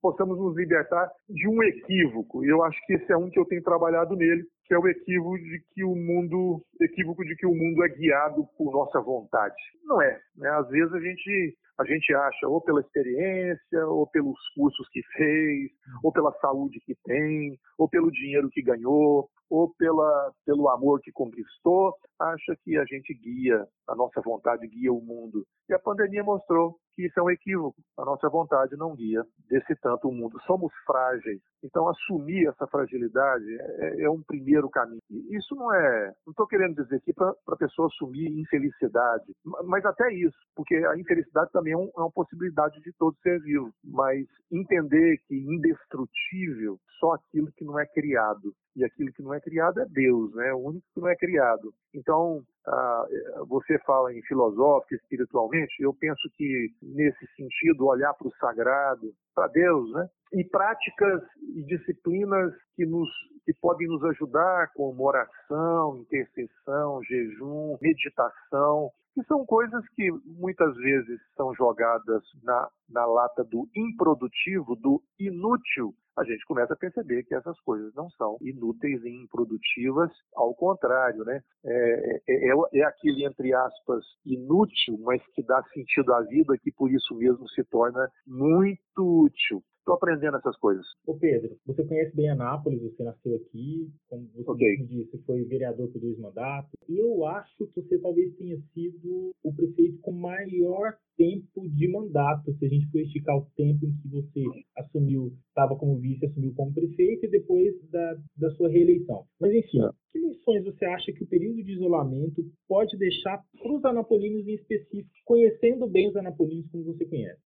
possamos 0.00 0.38
nos 0.38 0.56
libertar 0.56 1.10
de 1.28 1.48
um 1.48 1.62
equívoco. 1.62 2.44
E 2.44 2.48
eu 2.48 2.62
acho 2.62 2.78
que 2.86 2.94
esse 2.94 3.12
é 3.12 3.16
um 3.16 3.30
que 3.30 3.38
eu 3.38 3.44
tenho 3.46 3.62
trabalhado 3.62 4.14
nele, 4.14 4.44
que 4.64 4.74
é 4.74 4.78
o 4.78 4.88
equívoco 4.88 5.38
de 5.38 5.62
que 5.72 5.84
o 5.84 5.94
mundo, 5.94 6.62
equívoco 6.80 7.24
de 7.24 7.34
que 7.36 7.46
o 7.46 7.54
mundo 7.54 7.84
é 7.84 7.88
guiado 7.88 8.46
por 8.56 8.72
nossa 8.72 9.00
vontade. 9.00 9.54
Não 9.84 10.00
é. 10.00 10.20
Né? 10.36 10.48
Às 10.50 10.68
vezes 10.68 10.92
a 10.92 11.00
gente 11.00 11.56
a 11.78 11.84
gente 11.84 12.14
acha 12.14 12.48
ou 12.48 12.60
pela 12.60 12.80
experiência, 12.80 13.86
ou 13.86 14.06
pelos 14.06 14.38
cursos 14.54 14.88
que 14.88 15.02
fez, 15.14 15.70
ou 16.02 16.10
pela 16.10 16.32
saúde 16.40 16.80
que 16.86 16.94
tem, 17.04 17.58
ou 17.76 17.86
pelo 17.86 18.10
dinheiro 18.10 18.48
que 18.50 18.62
ganhou, 18.62 19.28
ou 19.50 19.72
pela, 19.78 20.32
pelo 20.44 20.68
amor 20.68 21.00
que 21.00 21.12
conquistou, 21.12 21.94
acha 22.18 22.56
que 22.64 22.76
a 22.76 22.84
gente 22.84 23.14
guia, 23.14 23.66
a 23.88 23.94
nossa 23.94 24.20
vontade 24.20 24.66
guia 24.66 24.92
o 24.92 25.00
mundo. 25.00 25.44
E 25.68 25.74
a 25.74 25.78
pandemia 25.78 26.22
mostrou 26.22 26.76
que 26.94 27.06
isso 27.06 27.20
é 27.20 27.22
um 27.22 27.30
equívoco. 27.30 27.76
A 27.98 28.04
nossa 28.04 28.28
vontade 28.28 28.76
não 28.76 28.94
guia 28.94 29.22
desse 29.48 29.76
tanto 29.76 30.08
o 30.08 30.12
mundo. 30.12 30.40
Somos 30.46 30.72
frágeis. 30.86 31.40
Então, 31.62 31.88
assumir 31.88 32.48
essa 32.48 32.66
fragilidade 32.66 33.44
é, 33.60 34.02
é 34.02 34.10
um 34.10 34.22
primeiro 34.22 34.70
caminho. 34.70 35.00
Isso 35.10 35.54
não 35.54 35.72
é. 35.74 36.12
Não 36.26 36.30
estou 36.30 36.46
querendo 36.46 36.82
dizer 36.82 36.96
aqui 36.96 37.12
para 37.12 37.34
a 37.48 37.56
pessoa 37.56 37.88
assumir 37.88 38.28
infelicidade, 38.40 39.32
mas 39.64 39.84
até 39.84 40.12
isso, 40.12 40.36
porque 40.54 40.74
a 40.74 40.96
infelicidade 40.96 41.50
também 41.52 41.74
é, 41.74 41.76
um, 41.76 41.90
é 41.96 42.00
uma 42.00 42.10
possibilidade 42.10 42.80
de 42.80 42.92
todo 42.98 43.16
ser 43.22 43.40
vivo. 43.42 43.70
Mas 43.84 44.26
entender 44.50 45.18
que 45.26 45.36
indestrutível 45.36 46.78
só 46.98 47.14
aquilo 47.14 47.52
que 47.52 47.64
não 47.64 47.78
é 47.78 47.86
criado. 47.86 48.54
E 48.76 48.84
aquilo 48.84 49.12
que 49.12 49.22
não 49.22 49.32
é 49.32 49.40
criado 49.40 49.80
é 49.80 49.86
Deus, 49.86 50.34
né? 50.34 50.52
O 50.52 50.58
único 50.58 50.86
que 50.92 51.00
não 51.00 51.08
é 51.08 51.16
criado. 51.16 51.72
Então, 51.94 52.42
ah, 52.66 53.06
você 53.48 53.78
fala 53.80 54.12
em 54.12 54.20
filosófico, 54.22 54.94
espiritualmente, 54.94 55.74
eu 55.80 55.94
penso 55.94 56.28
que 56.36 56.68
nesse 56.82 57.26
sentido, 57.34 57.86
olhar 57.86 58.12
para 58.12 58.28
o 58.28 58.34
sagrado, 58.38 59.14
para 59.34 59.48
Deus, 59.48 59.90
né? 59.92 60.08
E 60.34 60.44
práticas 60.44 61.22
e 61.40 61.62
disciplinas 61.62 62.52
que, 62.74 62.84
nos, 62.84 63.08
que 63.46 63.54
podem 63.54 63.88
nos 63.88 64.04
ajudar, 64.04 64.70
como 64.74 65.06
oração, 65.06 65.96
intercessão, 65.96 67.02
jejum, 67.04 67.78
meditação, 67.80 68.90
que 69.14 69.24
são 69.24 69.46
coisas 69.46 69.82
que 69.94 70.10
muitas 70.26 70.76
vezes 70.76 71.18
são 71.34 71.54
jogadas 71.54 72.22
na, 72.42 72.68
na 72.90 73.06
lata 73.06 73.42
do 73.42 73.66
improdutivo, 73.74 74.76
do 74.76 75.02
inútil, 75.18 75.94
a 76.16 76.24
gente 76.24 76.44
começa 76.46 76.72
a 76.72 76.76
perceber 76.76 77.24
que 77.24 77.34
essas 77.34 77.58
coisas 77.60 77.94
não 77.94 78.08
são 78.10 78.36
inúteis 78.40 79.04
e 79.04 79.10
improdutivas, 79.10 80.10
ao 80.34 80.54
contrário, 80.54 81.24
né? 81.24 81.40
É, 81.64 82.20
é, 82.28 82.50
é, 82.50 82.54
é 82.74 82.82
aquele, 82.84 83.24
entre 83.24 83.52
aspas, 83.54 84.04
inútil, 84.24 84.98
mas 85.00 85.22
que 85.34 85.42
dá 85.42 85.62
sentido 85.74 86.14
à 86.14 86.22
vida, 86.22 86.56
que 86.58 86.72
por 86.72 86.90
isso 86.90 87.14
mesmo 87.14 87.48
se 87.50 87.62
torna 87.64 88.10
muito 88.26 89.24
útil. 89.24 89.62
Estou 89.86 89.94
aprendendo 89.94 90.36
essas 90.36 90.56
coisas. 90.56 90.84
Ô 91.06 91.14
Pedro, 91.14 91.56
você 91.64 91.84
conhece 91.84 92.16
bem 92.16 92.28
Anápolis, 92.28 92.82
você 92.82 93.04
nasceu 93.04 93.36
aqui, 93.36 93.88
como 94.08 94.26
você 94.34 94.50
okay. 94.50 94.76
disse, 94.84 95.16
foi 95.18 95.44
vereador 95.44 95.88
por 95.92 96.00
dois 96.00 96.18
mandatos. 96.18 96.72
Eu 96.88 97.24
acho 97.24 97.56
que 97.56 97.80
você 97.80 97.96
talvez 98.00 98.34
tenha 98.34 98.60
sido 98.74 99.30
o 99.44 99.54
prefeito 99.54 100.00
com 100.00 100.10
maior 100.10 100.96
tempo 101.16 101.68
de 101.68 101.88
mandato, 101.88 102.52
se 102.58 102.66
a 102.66 102.68
gente 102.68 102.90
for 102.90 103.00
esticar 103.00 103.36
o 103.36 103.46
tempo 103.56 103.86
em 103.86 103.96
que 103.98 104.08
você 104.08 104.42
assumiu, 104.76 105.32
estava 105.48 105.76
como 105.76 106.00
vice, 106.00 106.26
assumiu 106.26 106.52
como 106.54 106.74
prefeito 106.74 107.26
e 107.26 107.30
depois 107.30 107.72
da, 107.88 108.18
da 108.36 108.50
sua 108.56 108.68
reeleição. 108.68 109.24
Mas 109.40 109.54
enfim, 109.54 109.84
é. 109.84 109.90
que 110.10 110.18
lições 110.18 110.46
lições 110.46 110.64
você 110.64 110.84
acha 110.86 111.12
que 111.12 111.24
o 111.24 111.26
período 111.26 111.62
de 111.62 111.72
isolamento 111.72 112.44
pode 112.68 112.96
deixar 112.96 113.42
para 113.58 113.72
os 113.72 113.84
anapolinos 113.84 114.46
em 114.46 114.54
específico, 114.54 115.10
conhecendo 115.24 115.88
bem 115.88 116.08
os 116.08 116.16
anapolinos 116.16 116.70
como 116.70 116.84
você 116.84 117.04
conhece? 117.04 117.40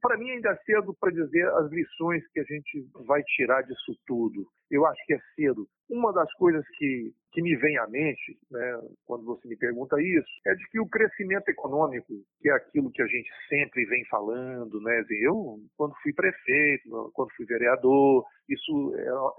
Para 0.00 0.16
mim 0.16 0.30
ainda 0.30 0.50
é 0.50 0.56
cedo 0.64 0.94
para 0.98 1.12
dizer 1.12 1.46
as 1.54 1.70
lições 1.70 2.26
que 2.32 2.40
a 2.40 2.44
gente 2.44 2.86
vai 3.06 3.22
tirar 3.22 3.62
disso 3.62 3.94
tudo. 4.06 4.46
Eu 4.70 4.86
acho 4.86 5.04
que 5.06 5.14
é 5.14 5.20
cedo. 5.34 5.68
Uma 5.92 6.10
das 6.10 6.32
coisas 6.34 6.66
que, 6.78 7.12
que 7.32 7.42
me 7.42 7.54
vem 7.54 7.76
à 7.76 7.86
mente, 7.86 8.38
né, 8.50 8.80
quando 9.04 9.26
você 9.26 9.46
me 9.46 9.56
pergunta 9.58 10.00
isso, 10.00 10.30
é 10.46 10.54
de 10.54 10.66
que 10.70 10.80
o 10.80 10.88
crescimento 10.88 11.46
econômico, 11.50 12.14
que 12.40 12.48
é 12.48 12.52
aquilo 12.52 12.90
que 12.90 13.02
a 13.02 13.06
gente 13.06 13.28
sempre 13.46 13.84
vem 13.84 14.02
falando, 14.06 14.80
né, 14.80 15.04
eu, 15.10 15.58
quando 15.76 15.94
fui 16.02 16.14
prefeito, 16.14 17.10
quando 17.12 17.30
fui 17.36 17.44
vereador, 17.44 18.24
isso, 18.48 18.94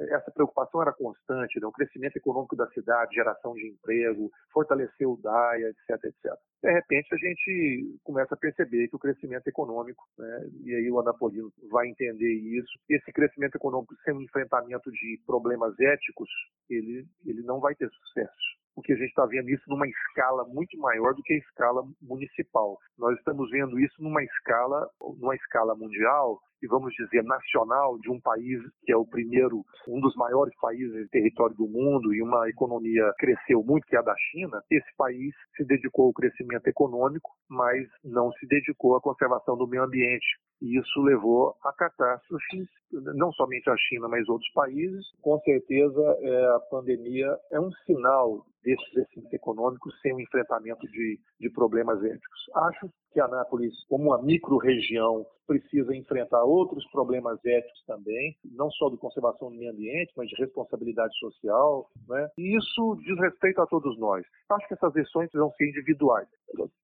essa 0.09 0.31
preocupação 0.31 0.81
era 0.81 0.93
constante, 0.93 1.59
né, 1.59 1.67
o 1.67 1.71
crescimento 1.71 2.15
econômico 2.17 2.55
da 2.55 2.67
cidade, 2.69 3.15
geração 3.15 3.53
de 3.53 3.67
emprego, 3.67 4.31
fortalecer 4.51 5.07
o 5.07 5.17
DAIA, 5.17 5.69
etc, 5.69 6.03
etc. 6.05 6.33
De 6.61 6.71
repente, 6.71 7.13
a 7.13 7.17
gente 7.17 7.99
começa 8.03 8.33
a 8.33 8.37
perceber 8.37 8.87
que 8.87 8.95
o 8.95 8.99
crescimento 8.99 9.47
econômico, 9.47 10.03
né, 10.17 10.49
e 10.63 10.75
aí 10.75 10.91
o 10.91 10.99
Anapolino 10.99 11.51
vai 11.69 11.87
entender 11.87 12.33
isso, 12.33 12.71
esse 12.89 13.11
crescimento 13.11 13.55
econômico 13.55 13.95
sem 14.03 14.13
um 14.13 14.21
enfrentamento 14.21 14.91
de 14.91 15.19
problemas 15.25 15.77
éticos, 15.79 16.29
ele, 16.69 17.05
ele 17.25 17.41
não 17.43 17.59
vai 17.59 17.75
ter 17.75 17.89
sucesso 17.89 18.53
porque 18.75 18.93
a 18.93 18.95
gente 18.95 19.09
está 19.09 19.25
vendo 19.25 19.49
isso 19.49 19.63
numa 19.67 19.87
escala 19.87 20.43
muito 20.45 20.77
maior 20.79 21.13
do 21.13 21.21
que 21.21 21.33
a 21.33 21.37
escala 21.37 21.83
municipal. 22.01 22.77
Nós 22.97 23.17
estamos 23.17 23.49
vendo 23.51 23.79
isso 23.79 24.01
numa 24.01 24.23
escala, 24.23 24.89
numa 25.19 25.35
escala 25.35 25.75
mundial 25.75 26.41
e 26.63 26.67
vamos 26.67 26.93
dizer 26.93 27.23
nacional 27.23 27.99
de 27.99 28.09
um 28.09 28.19
país 28.21 28.59
que 28.83 28.91
é 28.93 28.95
o 28.95 29.05
primeiro, 29.05 29.65
um 29.87 29.99
dos 29.99 30.15
maiores 30.15 30.55
países 30.61 30.93
de 30.93 31.09
território 31.09 31.55
do 31.55 31.67
mundo 31.67 32.13
e 32.13 32.21
uma 32.21 32.49
economia 32.49 33.13
cresceu 33.19 33.61
muito 33.61 33.85
que 33.85 33.97
é 33.97 33.99
a 33.99 34.01
da 34.01 34.15
China. 34.31 34.63
Esse 34.71 34.95
país 34.95 35.35
se 35.57 35.65
dedicou 35.65 36.05
ao 36.05 36.13
crescimento 36.13 36.65
econômico, 36.67 37.29
mas 37.49 37.85
não 38.03 38.31
se 38.33 38.47
dedicou 38.47 38.95
à 38.95 39.01
conservação 39.01 39.57
do 39.57 39.67
meio 39.67 39.83
ambiente. 39.83 40.25
E 40.61 40.79
isso 40.79 41.01
levou 41.01 41.53
a 41.61 41.73
catástrofes, 41.73 42.69
não 43.15 43.33
somente 43.33 43.69
a 43.69 43.75
China, 43.75 44.07
mas 44.07 44.29
outros 44.29 44.49
países. 44.53 45.05
Com 45.21 45.37
certeza, 45.41 46.01
é, 46.21 46.45
a 46.55 46.59
pandemia 46.71 47.37
é 47.51 47.59
um 47.59 47.71
sinal 47.85 48.45
desses 48.63 48.89
crescimento 48.91 49.33
econômicos 49.33 49.93
sem 50.01 50.13
o 50.13 50.21
enfrentamento 50.21 50.87
de, 50.87 51.19
de 51.39 51.49
problemas 51.49 52.01
éticos. 52.01 52.49
Acho 52.55 52.89
que 53.11 53.19
Anápolis, 53.19 53.73
como 53.87 54.05
uma 54.05 54.21
micro-região, 54.23 55.25
precisa 55.45 55.95
enfrentar 55.95 56.43
outros 56.53 56.85
problemas 56.91 57.39
éticos 57.45 57.83
também, 57.85 58.35
não 58.43 58.69
só 58.71 58.89
de 58.89 58.97
conservação 58.97 59.49
do 59.49 59.57
meio 59.57 59.71
ambiente, 59.71 60.13
mas 60.15 60.27
de 60.29 60.35
responsabilidade 60.35 61.17
social. 61.17 61.89
Né? 62.07 62.29
E 62.37 62.57
isso 62.57 62.95
diz 63.03 63.17
respeito 63.19 63.61
a 63.61 63.67
todos 63.67 63.97
nós. 63.97 64.25
Acho 64.51 64.67
que 64.67 64.73
essas 64.73 64.95
lições 64.95 65.29
vão 65.33 65.51
ser 65.51 65.69
individuais. 65.69 66.27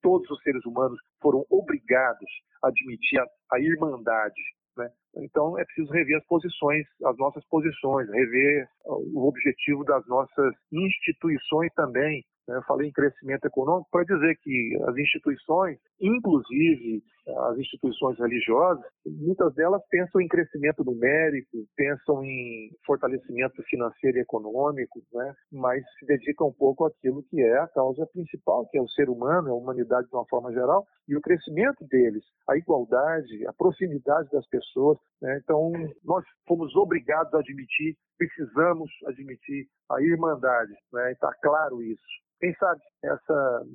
Todos 0.01 0.29
os 0.29 0.41
seres 0.41 0.65
humanos 0.65 0.99
foram 1.21 1.45
obrigados 1.49 2.29
a 2.63 2.69
admitir 2.69 3.19
a, 3.19 3.25
a 3.53 3.59
irmandade 3.59 4.41
né? 4.77 4.89
Então 5.17 5.59
é 5.59 5.65
preciso 5.65 5.91
rever 5.91 6.17
as 6.17 6.25
posições, 6.25 6.85
as 7.03 7.17
nossas 7.17 7.45
posições, 7.47 8.09
rever 8.09 8.67
o 8.85 9.27
objetivo 9.27 9.83
das 9.83 10.07
nossas 10.07 10.53
instituições 10.71 11.73
também, 11.75 12.23
né? 12.49 12.57
Eu 12.57 12.63
falei 12.63 12.89
em 12.89 12.91
crescimento 12.91 13.45
econômico 13.45 13.87
para 13.91 14.03
dizer 14.03 14.35
que 14.41 14.77
as 14.87 14.97
instituições, 14.97 15.77
inclusive 16.01 17.03
as 17.37 17.57
instituições 17.57 18.17
religiosas, 18.17 18.83
muitas 19.05 19.53
delas 19.55 19.81
pensam 19.89 20.21
em 20.21 20.27
crescimento 20.27 20.83
numérico, 20.83 21.65
pensam 21.75 22.23
em 22.23 22.71
fortalecimento 22.85 23.61
financeiro 23.63 24.17
e 24.17 24.21
econômico, 24.21 25.01
né? 25.13 25.33
mas 25.51 25.83
se 25.97 26.05
dedicam 26.05 26.47
um 26.47 26.53
pouco 26.53 26.85
àquilo 26.85 27.23
que 27.23 27.41
é 27.41 27.57
a 27.59 27.67
causa 27.67 28.05
principal, 28.07 28.67
que 28.67 28.77
é 28.77 28.81
o 28.81 28.89
ser 28.89 29.09
humano, 29.09 29.51
a 29.51 29.55
humanidade 29.55 30.07
de 30.07 30.15
uma 30.15 30.25
forma 30.27 30.51
geral, 30.51 30.85
e 31.07 31.15
o 31.15 31.21
crescimento 31.21 31.85
deles, 31.87 32.23
a 32.47 32.57
igualdade, 32.57 33.45
a 33.47 33.53
proximidade 33.53 34.29
das 34.31 34.47
pessoas. 34.47 34.97
Né? 35.21 35.39
Então, 35.43 35.71
nós 36.03 36.23
fomos 36.47 36.75
obrigados 36.75 37.33
a 37.33 37.39
admitir, 37.39 37.95
precisamos 38.17 38.91
admitir 39.05 39.67
a 39.91 40.01
irmandade, 40.01 40.73
né? 40.93 41.11
está 41.11 41.33
claro 41.41 41.81
isso. 41.81 42.01
Quem 42.39 42.53
sabe 42.55 42.79
essa, 43.03 43.65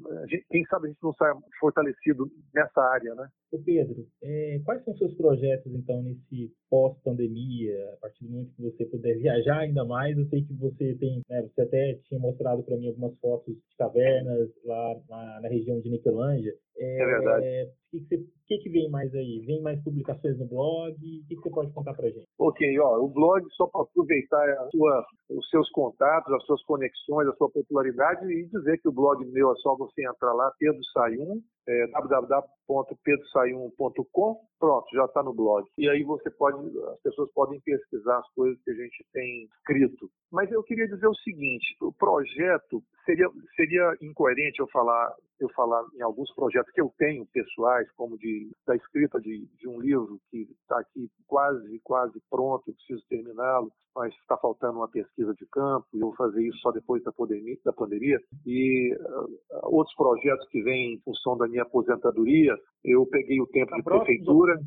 quem 0.51 0.65
sabe 0.67 0.87
a 0.87 0.89
gente 0.91 1.03
não 1.03 1.15
sai 1.15 1.33
fortalecido 1.59 2.31
nessa 2.55 2.81
área, 2.81 3.15
né? 3.15 3.29
Ô 3.53 3.59
Pedro, 3.59 4.07
é, 4.23 4.61
quais 4.65 4.85
são 4.85 4.97
seus 4.97 5.15
projetos 5.15 5.73
então 5.73 6.03
nesse 6.03 6.53
pós-pandemia? 6.69 7.75
A 7.95 7.97
partir 8.03 8.25
do 8.25 8.33
momento 8.33 8.55
que 8.55 8.63
você 8.63 8.85
puder 8.85 9.19
viajar 9.19 9.61
ainda 9.61 9.85
mais, 9.85 10.17
eu 10.19 10.27
sei 10.27 10.43
que 10.43 10.53
você 10.55 10.95
tem, 10.95 11.23
né, 11.29 11.43
você 11.43 11.63
até 11.63 11.95
tinha 12.05 12.21
mostrado 12.21 12.63
para 12.63 12.77
mim 12.77 12.89
algumas 12.89 13.17
fotos 13.19 13.55
de 13.55 13.77
cavernas 13.79 14.51
lá 14.65 15.01
na, 15.09 15.41
na 15.41 15.49
região 15.49 15.81
de 15.81 15.89
Niquelândia. 15.89 16.55
É, 16.77 17.03
é 17.03 17.07
verdade. 17.07 17.71
O 17.93 18.07
que, 18.07 18.27
que, 18.47 18.59
que, 18.59 18.65
que, 18.65 18.71
vem 18.71 18.91
mais 18.91 19.15
aí? 19.15 19.43
Vem 19.47 19.63
mais 19.63 19.83
publicações 19.83 20.39
no 20.39 20.47
blog? 20.47 20.93
O 20.93 21.27
que, 21.29 21.37
que 21.37 21.43
você 21.43 21.51
pode 21.51 21.73
contar 21.73 21.95
para 21.95 22.09
gente? 22.09 22.27
Ok, 22.39 22.79
ó, 22.81 22.99
o 22.99 23.09
blog 23.09 23.45
só 23.53 23.67
para 23.67 23.83
aproveitar 23.83 24.69
sua, 24.71 25.07
os 25.31 25.49
seus 25.49 25.71
contatos, 25.71 26.33
as 26.33 26.45
suas 26.45 26.63
conexões, 26.65 27.29
a 27.29 27.37
sua 27.37 27.51
popularidade 27.51 28.25
e 28.33 28.47
dizer 28.47 28.79
que 28.79 28.89
o 28.89 28.93
blog 28.93 29.25
meu 29.27 29.53
é 29.53 29.57
só 29.57 29.77
você 29.77 30.07
entrar 30.07 30.33
lá, 30.33 30.53
Pedro 30.59 30.81
Sayum, 30.93 31.41
é, 31.67 31.87
www.pedrosaium.com, 31.89 34.41
pronto, 34.59 34.87
já 34.95 35.05
está 35.05 35.23
no 35.23 35.35
blog. 35.35 35.69
E 35.79 35.89
aí 35.89 36.03
você 36.03 36.29
pode, 36.31 36.59
as 36.89 37.01
pessoas 37.01 37.31
podem 37.33 37.61
pesquisar 37.61 38.19
as 38.19 38.29
coisas 38.35 38.61
que 38.63 38.71
a 38.71 38.75
gente 38.75 39.07
tem 39.13 39.49
escrito. 39.59 40.11
Mas 40.31 40.51
eu 40.51 40.63
queria 40.63 40.89
dizer 40.89 41.07
o 41.07 41.15
seguinte: 41.15 41.77
o 41.81 41.93
projeto 41.93 42.83
seria 43.05 43.29
seria 43.57 43.95
incoerente 44.01 44.61
eu 44.61 44.69
falar 44.69 45.15
eu 45.41 45.49
falar 45.51 45.85
em 45.95 46.03
alguns 46.03 46.33
projetos 46.35 46.73
que 46.73 46.81
eu 46.81 46.93
tenho 46.97 47.27
pessoais, 47.27 47.91
como 47.93 48.17
de 48.17 48.51
da 48.67 48.77
escrita 48.77 49.21
de, 49.21 49.47
de 49.59 49.69
um 49.69 49.81
livro 49.81 50.21
que 50.31 50.49
está 50.63 50.79
aqui 50.79 51.11
quase 51.27 51.81
quase 51.83 52.23
pronto, 52.31 52.69
eu 52.69 52.75
preciso 52.75 53.05
terminá-lo, 53.09 53.73
mas 53.95 54.15
está 54.15 54.37
faltando 54.37 54.79
uma 54.79 54.89
pesquisa 54.89 55.35
de 55.35 55.47
campo 55.47 55.87
eu 55.95 56.01
vou 56.01 56.15
fazer 56.15 56.47
isso 56.47 56.59
só 56.59 56.71
depois 56.71 57.03
da 57.05 57.13
pandemia, 57.13 57.57
da 57.65 57.73
pandemia. 57.73 58.21
e 58.47 58.95
uh, 58.95 59.41
outros 59.63 59.95
projetos 59.97 60.47
que 60.49 60.63
vêm 60.63 60.95
em 60.95 61.01
função 61.01 61.37
da 61.37 61.49
minha 61.55 61.63
aposentadoria, 61.63 62.55
eu 62.85 63.07
peguei 63.07 63.41
o 63.41 63.47
tempo 63.47 63.71
tá 63.71 63.77
de 63.77 63.83
prefeitura, 63.83 64.59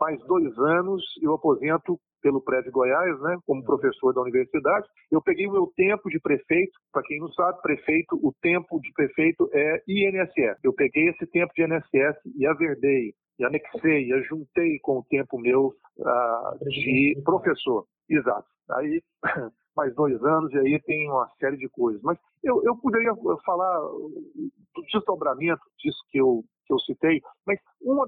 mais 0.00 0.18
dois 0.24 0.56
anos 0.58 1.02
eu 1.20 1.34
aposento 1.34 1.98
pelo 2.22 2.40
Prédio 2.40 2.72
Goiás, 2.72 3.20
né, 3.20 3.36
como 3.46 3.64
professor 3.64 4.12
da 4.12 4.22
universidade. 4.22 4.86
Eu 5.10 5.22
peguei 5.22 5.46
o 5.46 5.52
meu 5.52 5.72
tempo 5.76 6.08
de 6.08 6.20
prefeito, 6.20 6.72
para 6.92 7.02
quem 7.02 7.20
não 7.20 7.28
sabe, 7.32 7.60
prefeito, 7.62 8.16
o 8.22 8.32
tempo 8.40 8.80
de 8.80 8.92
prefeito 8.92 9.48
é 9.52 9.82
INSS. 9.86 10.58
Eu 10.62 10.72
peguei 10.72 11.08
esse 11.08 11.26
tempo 11.26 11.52
de 11.54 11.62
INSS 11.62 12.16
e 12.36 12.46
averdei, 12.46 13.12
e 13.38 13.44
anexei, 13.44 14.12
e 14.12 14.22
juntei 14.22 14.78
com 14.80 14.98
o 14.98 15.04
tempo 15.08 15.38
meu 15.38 15.72
uh, 15.98 16.68
de 16.68 17.20
professor. 17.24 17.84
Exato. 18.08 18.46
Aí 18.70 19.00
mais 19.78 19.94
dois 19.94 20.20
anos 20.24 20.52
e 20.52 20.58
aí 20.58 20.82
tem 20.82 21.08
uma 21.08 21.28
série 21.38 21.56
de 21.56 21.68
coisas. 21.68 22.02
Mas 22.02 22.18
eu, 22.42 22.60
eu 22.64 22.76
poderia 22.76 23.14
falar 23.46 23.78
do 23.80 24.82
desdobramento 24.92 25.62
disso 25.78 25.98
que 26.10 26.18
eu 26.18 26.44
que 26.66 26.74
eu 26.74 26.78
citei, 26.80 27.22
mas 27.48 27.58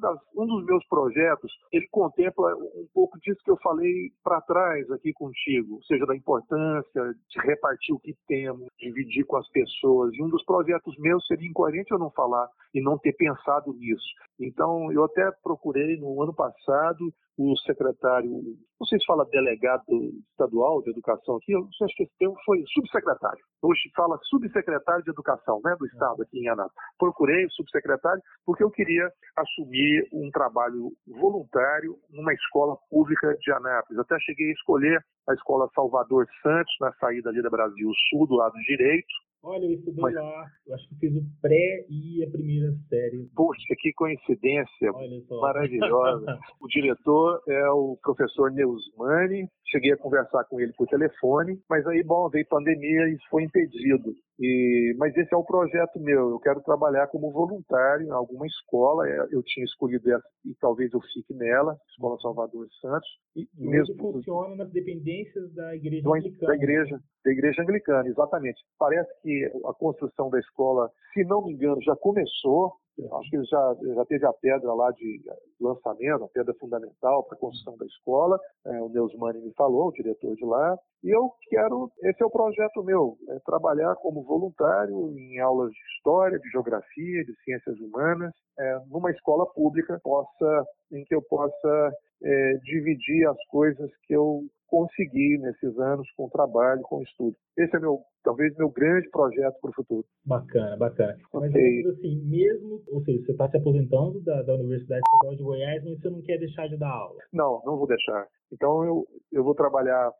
das, 0.00 0.18
um 0.37 0.46
dos 0.46 0.64
meus 0.66 0.87
projetos, 0.87 1.50
ele 1.72 1.88
contempla 1.90 2.55
um 2.55 2.87
pouco 2.92 3.18
disso 3.20 3.40
que 3.42 3.50
eu 3.50 3.57
falei 3.62 4.11
para 4.22 4.40
trás 4.42 4.90
aqui 4.90 5.12
contigo, 5.14 5.76
ou 5.76 5.83
seja, 5.85 6.05
da 6.05 6.14
importância 6.14 7.14
de 7.29 7.40
repartir 7.40 7.94
o 7.94 8.00
que 8.00 8.14
temos, 8.29 8.68
dividir 8.79 9.24
com 9.24 9.38
as 9.38 9.48
pessoas. 9.48 10.12
E 10.14 10.22
um 10.22 10.29
dos 10.29 10.44
projetos 10.44 10.94
meus 10.98 11.26
seria 11.26 11.48
incoerente 11.48 11.90
eu 11.90 11.98
não 11.98 12.11
falar 12.11 12.46
e 12.74 12.83
não 12.83 12.98
ter 12.98 13.14
pensado 13.14 13.72
nisso. 13.72 14.07
Então, 14.38 14.92
eu 14.92 15.05
até 15.05 15.31
procurei 15.42 15.96
no 15.96 16.22
ano 16.22 16.35
passado 16.35 17.12
o 17.40 17.57
secretário, 17.61 18.31
não 18.79 18.87
sei 18.87 18.98
se 18.98 19.07
fala 19.07 19.24
delegado 19.24 19.83
estadual 20.31 20.83
de 20.83 20.90
educação 20.90 21.37
aqui, 21.37 21.53
eu 21.53 21.61
não 21.61 21.72
sei, 21.72 21.87
que 21.88 22.03
esse 22.03 22.12
termo 22.18 22.37
foi 22.44 22.62
subsecretário. 22.74 23.42
Hoje 23.62 23.90
fala 23.96 24.18
subsecretário 24.24 25.03
de 25.05 25.11
educação, 25.11 25.59
né, 25.64 25.74
do 25.79 25.87
estado 25.87 26.22
aqui 26.22 26.38
em 26.38 26.48
Anápolis. 26.48 26.76
Procurei 26.98 27.46
o 27.46 27.50
subsecretário 27.53 28.22
porque 28.44 28.62
eu 28.62 28.70
queria 28.70 29.11
assumir 29.37 30.09
um 30.12 30.31
trabalho 30.31 30.93
voluntário 31.07 31.97
numa 32.11 32.33
escola 32.33 32.77
pública 32.88 33.37
de 33.40 33.53
Anápolis. 33.53 33.99
Até 33.99 34.19
cheguei 34.21 34.49
a 34.49 34.53
escolher 34.53 35.05
a 35.29 35.35
escola 35.35 35.69
Salvador 35.75 36.27
Santos, 36.43 36.75
na 36.81 36.93
saída 36.95 37.31
ali 37.31 37.43
da 37.43 37.51
Brasil 37.51 37.90
Sul, 38.09 38.27
do 38.27 38.37
lado 38.37 38.55
direito, 38.66 39.07
Olha, 39.43 39.64
eu 39.64 39.73
estudei 39.73 40.03
Mas... 40.03 40.14
lá, 40.14 40.47
eu 40.66 40.75
acho 40.75 40.88
que 40.88 40.95
fiz 40.97 41.16
o 41.16 41.25
pré 41.40 41.87
e 41.88 42.23
a 42.23 42.31
primeira 42.31 42.75
série. 42.90 43.27
Poxa, 43.35 43.75
que 43.79 43.93
coincidência 43.95 44.93
maravilhosa. 45.31 46.38
o 46.61 46.69
diretor 46.69 47.43
é 47.49 47.71
o 47.71 47.97
professor 48.03 48.53
Neusmani 48.53 49.49
cheguei 49.70 49.92
a 49.92 49.96
conversar 49.96 50.44
com 50.44 50.61
ele 50.61 50.72
por 50.72 50.87
telefone, 50.87 51.59
mas 51.68 51.87
aí, 51.87 52.02
bom, 52.02 52.28
veio 52.28 52.46
pandemia 52.46 53.09
e 53.09 53.14
isso 53.14 53.24
foi 53.30 53.44
impedido. 53.44 54.12
E, 54.38 54.94
mas 54.98 55.14
esse 55.16 55.33
é 55.35 55.37
o 55.37 55.44
projeto 55.44 56.00
meu. 56.00 56.30
Eu 56.30 56.40
quero 56.40 56.62
trabalhar 56.62 57.06
como 57.09 57.30
voluntário 57.30 58.06
em 58.06 58.11
alguma 58.11 58.46
escola. 58.46 59.06
É, 59.06 59.28
eu 59.30 59.42
tinha 59.42 59.64
escolhido 59.64 60.11
essa 60.12 60.24
e 60.46 60.54
talvez 60.61 60.92
eu 60.92 61.00
fique 61.12 61.35
nela, 61.35 61.76
Escola 61.90 62.18
Salvador 62.20 62.66
Santos. 62.80 63.09
E, 63.37 63.46
e 63.59 63.68
mesmo 63.68 63.94
funciona 63.96 64.56
nas 64.56 64.72
dependências 64.72 65.52
da 65.54 65.76
igreja 65.76 66.09
anglicana. 66.09 66.52
Da 66.52 66.54
igreja, 66.56 67.00
da 67.24 67.30
igreja 67.30 67.62
anglicana, 67.62 68.09
exatamente. 68.09 68.61
Parece 68.78 69.11
que 69.22 69.44
a 69.66 69.74
construção 69.74 70.30
da 70.30 70.38
escola, 70.38 70.90
se 71.12 71.22
não 71.24 71.44
me 71.44 71.52
engano, 71.52 71.80
já 71.83 71.94
começou. 71.96 72.72
Acho 72.98 73.31
que 73.31 73.44
já, 73.44 73.76
já 73.94 74.05
teve 74.05 74.26
a 74.26 74.33
pedra 74.33 74.72
lá 74.74 74.90
de 74.90 75.22
lançamento, 75.61 76.24
a 76.24 76.29
pedra 76.29 76.55
fundamental 76.55 77.24
para 77.24 77.37
a 77.37 77.40
construção 77.40 77.76
da 77.76 77.87
escola. 77.87 78.38
É, 78.66 78.83
o 78.83 78.88
Neusmani 78.88 79.40
me 79.40 79.53
falou, 79.55 79.88
o 79.88 79.92
diretor 79.92 80.35
de 80.35 80.44
lá. 80.44 80.76
E 81.03 81.09
eu 81.09 81.31
quero, 81.48 81.90
esse 82.03 82.22
é 82.22 82.26
o 82.26 82.31
projeto 82.31 82.83
meu, 82.83 83.16
é 83.31 83.38
trabalhar 83.46 83.94
como 83.96 84.22
voluntário 84.22 85.16
em 85.16 85.38
aulas 85.38 85.70
de 85.70 85.79
história, 85.96 86.38
de 86.38 86.50
geografia, 86.50 87.24
de 87.24 87.35
ciências 87.42 87.79
humanas, 87.81 88.33
é, 88.59 88.79
numa 88.90 89.11
escola 89.11 89.46
pública 89.46 89.98
possa, 90.03 90.64
em 90.92 91.03
que 91.05 91.14
eu 91.14 91.22
possa 91.22 91.92
é, 92.22 92.53
dividir 92.64 93.26
as 93.26 93.38
coisas 93.46 93.90
que 94.07 94.14
eu 94.14 94.42
consegui 94.70 95.37
nesses 95.38 95.76
anos 95.78 96.09
com 96.16 96.28
trabalho, 96.28 96.80
com 96.83 97.02
estudo. 97.02 97.37
Esse 97.59 97.76
é 97.76 97.80
meu, 97.80 97.98
talvez 98.22 98.56
meu 98.56 98.70
grande 98.70 99.11
projeto 99.11 99.56
para 99.61 99.70
o 99.70 99.74
futuro. 99.74 100.04
Bacana, 100.24 100.76
bacana. 100.76 101.18
Mas 101.35 101.54
assim, 101.87 102.22
mesmo, 102.24 102.80
ou 102.88 103.02
seja, 103.04 103.24
você 103.24 103.33
está 103.33 103.50
se 103.50 103.56
aposentando 103.56 104.20
da, 104.22 104.42
da 104.42 104.54
Universidade 104.54 105.02
Estadual 105.04 105.37
de 105.37 105.42
Goiás, 105.42 105.85
mas 105.85 106.00
você 106.00 106.09
não 106.09 106.22
quer 106.22 106.38
deixar 106.38 106.68
de 106.68 106.78
dar 106.78 106.90
aula? 106.90 107.18
Não, 107.33 107.61
não 107.66 107.76
vou 107.76 107.87
deixar. 107.87 108.26
Então 108.52 108.85
eu, 108.85 109.04
eu 109.33 109.44
vou 109.44 109.54
trabalhar 109.54 110.11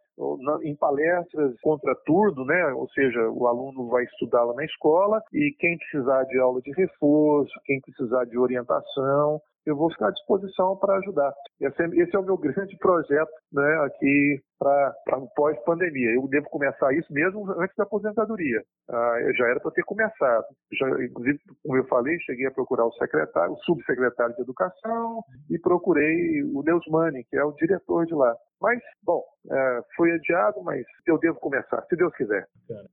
em 0.63 0.77
palestras 0.77 1.55
contra 1.63 1.95
turno, 2.05 2.45
né? 2.45 2.67
Ou 2.75 2.89
seja, 2.91 3.31
o 3.31 3.47
aluno 3.47 3.89
vai 3.89 4.05
estudar 4.05 4.45
lá 4.45 4.55
na 4.55 4.65
escola 4.65 5.23
e 5.33 5.55
quem 5.59 5.79
precisar 5.79 6.25
de 6.25 6.39
aula 6.39 6.61
de 6.61 6.73
reforço, 6.73 7.53
quem 7.65 7.81
precisar 7.81 8.25
de 8.27 8.37
orientação, 8.37 9.41
eu 9.71 9.77
vou 9.77 9.91
ficar 9.91 10.09
à 10.09 10.13
disposição 10.13 10.77
para 10.77 10.97
ajudar. 10.99 11.33
Esse 11.61 11.83
é, 11.83 11.87
esse 12.03 12.15
é, 12.15 12.19
o 12.19 12.25
meu 12.25 12.37
grande 12.39 12.77
projeto 12.79 13.31
né, 13.53 13.85
aqui 13.85 14.41
para 14.59 14.95
pós-pandemia. 15.35 16.15
Eu 16.15 16.29
devo 16.29 16.49
começar 16.51 16.93
isso 16.93 17.13
mesmo 17.13 17.51
antes 17.53 17.75
da 17.77 17.85
aposentadoria. 17.85 18.63
Ah, 18.91 19.17
já 19.37 19.47
era 19.49 19.61
para 19.61 19.71
ter 19.71 19.83
começado. 19.85 20.45
Já, 20.73 20.89
inclusive, 21.03 21.39
como 21.63 21.77
eu 21.77 21.87
falei, 21.87 22.19
cheguei 22.21 22.47
a 22.47 22.51
procurar 22.51 22.85
o 22.85 22.93
secretário, 22.93 23.55
o 23.55 23.59
subsecretário 23.59 24.35
de 24.37 24.43
Educação 24.43 25.23
e 25.49 25.59
procurei 25.59 26.43
o 26.43 26.63
Neusmani, 26.63 27.25
que 27.25 27.37
é 27.37 27.45
o 27.45 27.53
diretor 27.53 28.05
de 28.05 28.15
lá. 28.15 28.37
Mas, 28.61 28.79
bom, 29.03 29.23
é, 29.51 29.81
foi 29.97 30.13
adiado, 30.13 30.63
mas 30.63 30.85
eu 31.07 31.19
devo 31.19 31.39
começar, 31.41 31.83
se 31.89 31.97
Deus 31.97 32.15
quiser. 32.15 32.47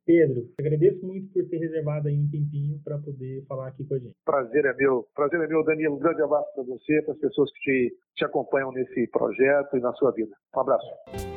Pedro, 0.05 0.47
agradeço 0.59 1.05
muito 1.05 1.31
por 1.33 1.45
ter 1.49 1.57
reservado 1.57 2.07
aí 2.07 2.17
um 2.17 2.29
tempinho 2.29 2.79
para 2.83 2.97
poder 2.97 3.45
falar 3.47 3.67
aqui 3.67 3.85
com 3.85 3.95
a 3.95 3.99
gente. 3.99 4.15
Prazer 4.25 4.65
é 4.65 4.73
meu. 4.73 5.05
Prazer 5.13 5.41
é 5.41 5.47
meu, 5.47 5.63
Danilo. 5.63 5.95
Um 5.95 5.99
grande 5.99 6.21
abraço 6.21 6.53
para 6.55 6.63
você, 6.63 7.01
para 7.01 7.13
as 7.13 7.19
pessoas 7.19 7.51
que 7.51 7.59
te, 7.59 7.95
te 8.15 8.25
acompanham 8.25 8.71
nesse 8.71 9.07
projeto 9.07 9.77
e 9.77 9.81
na 9.81 9.93
sua 9.93 10.11
vida. 10.11 10.33
Um 10.55 10.59
abraço. 10.61 11.36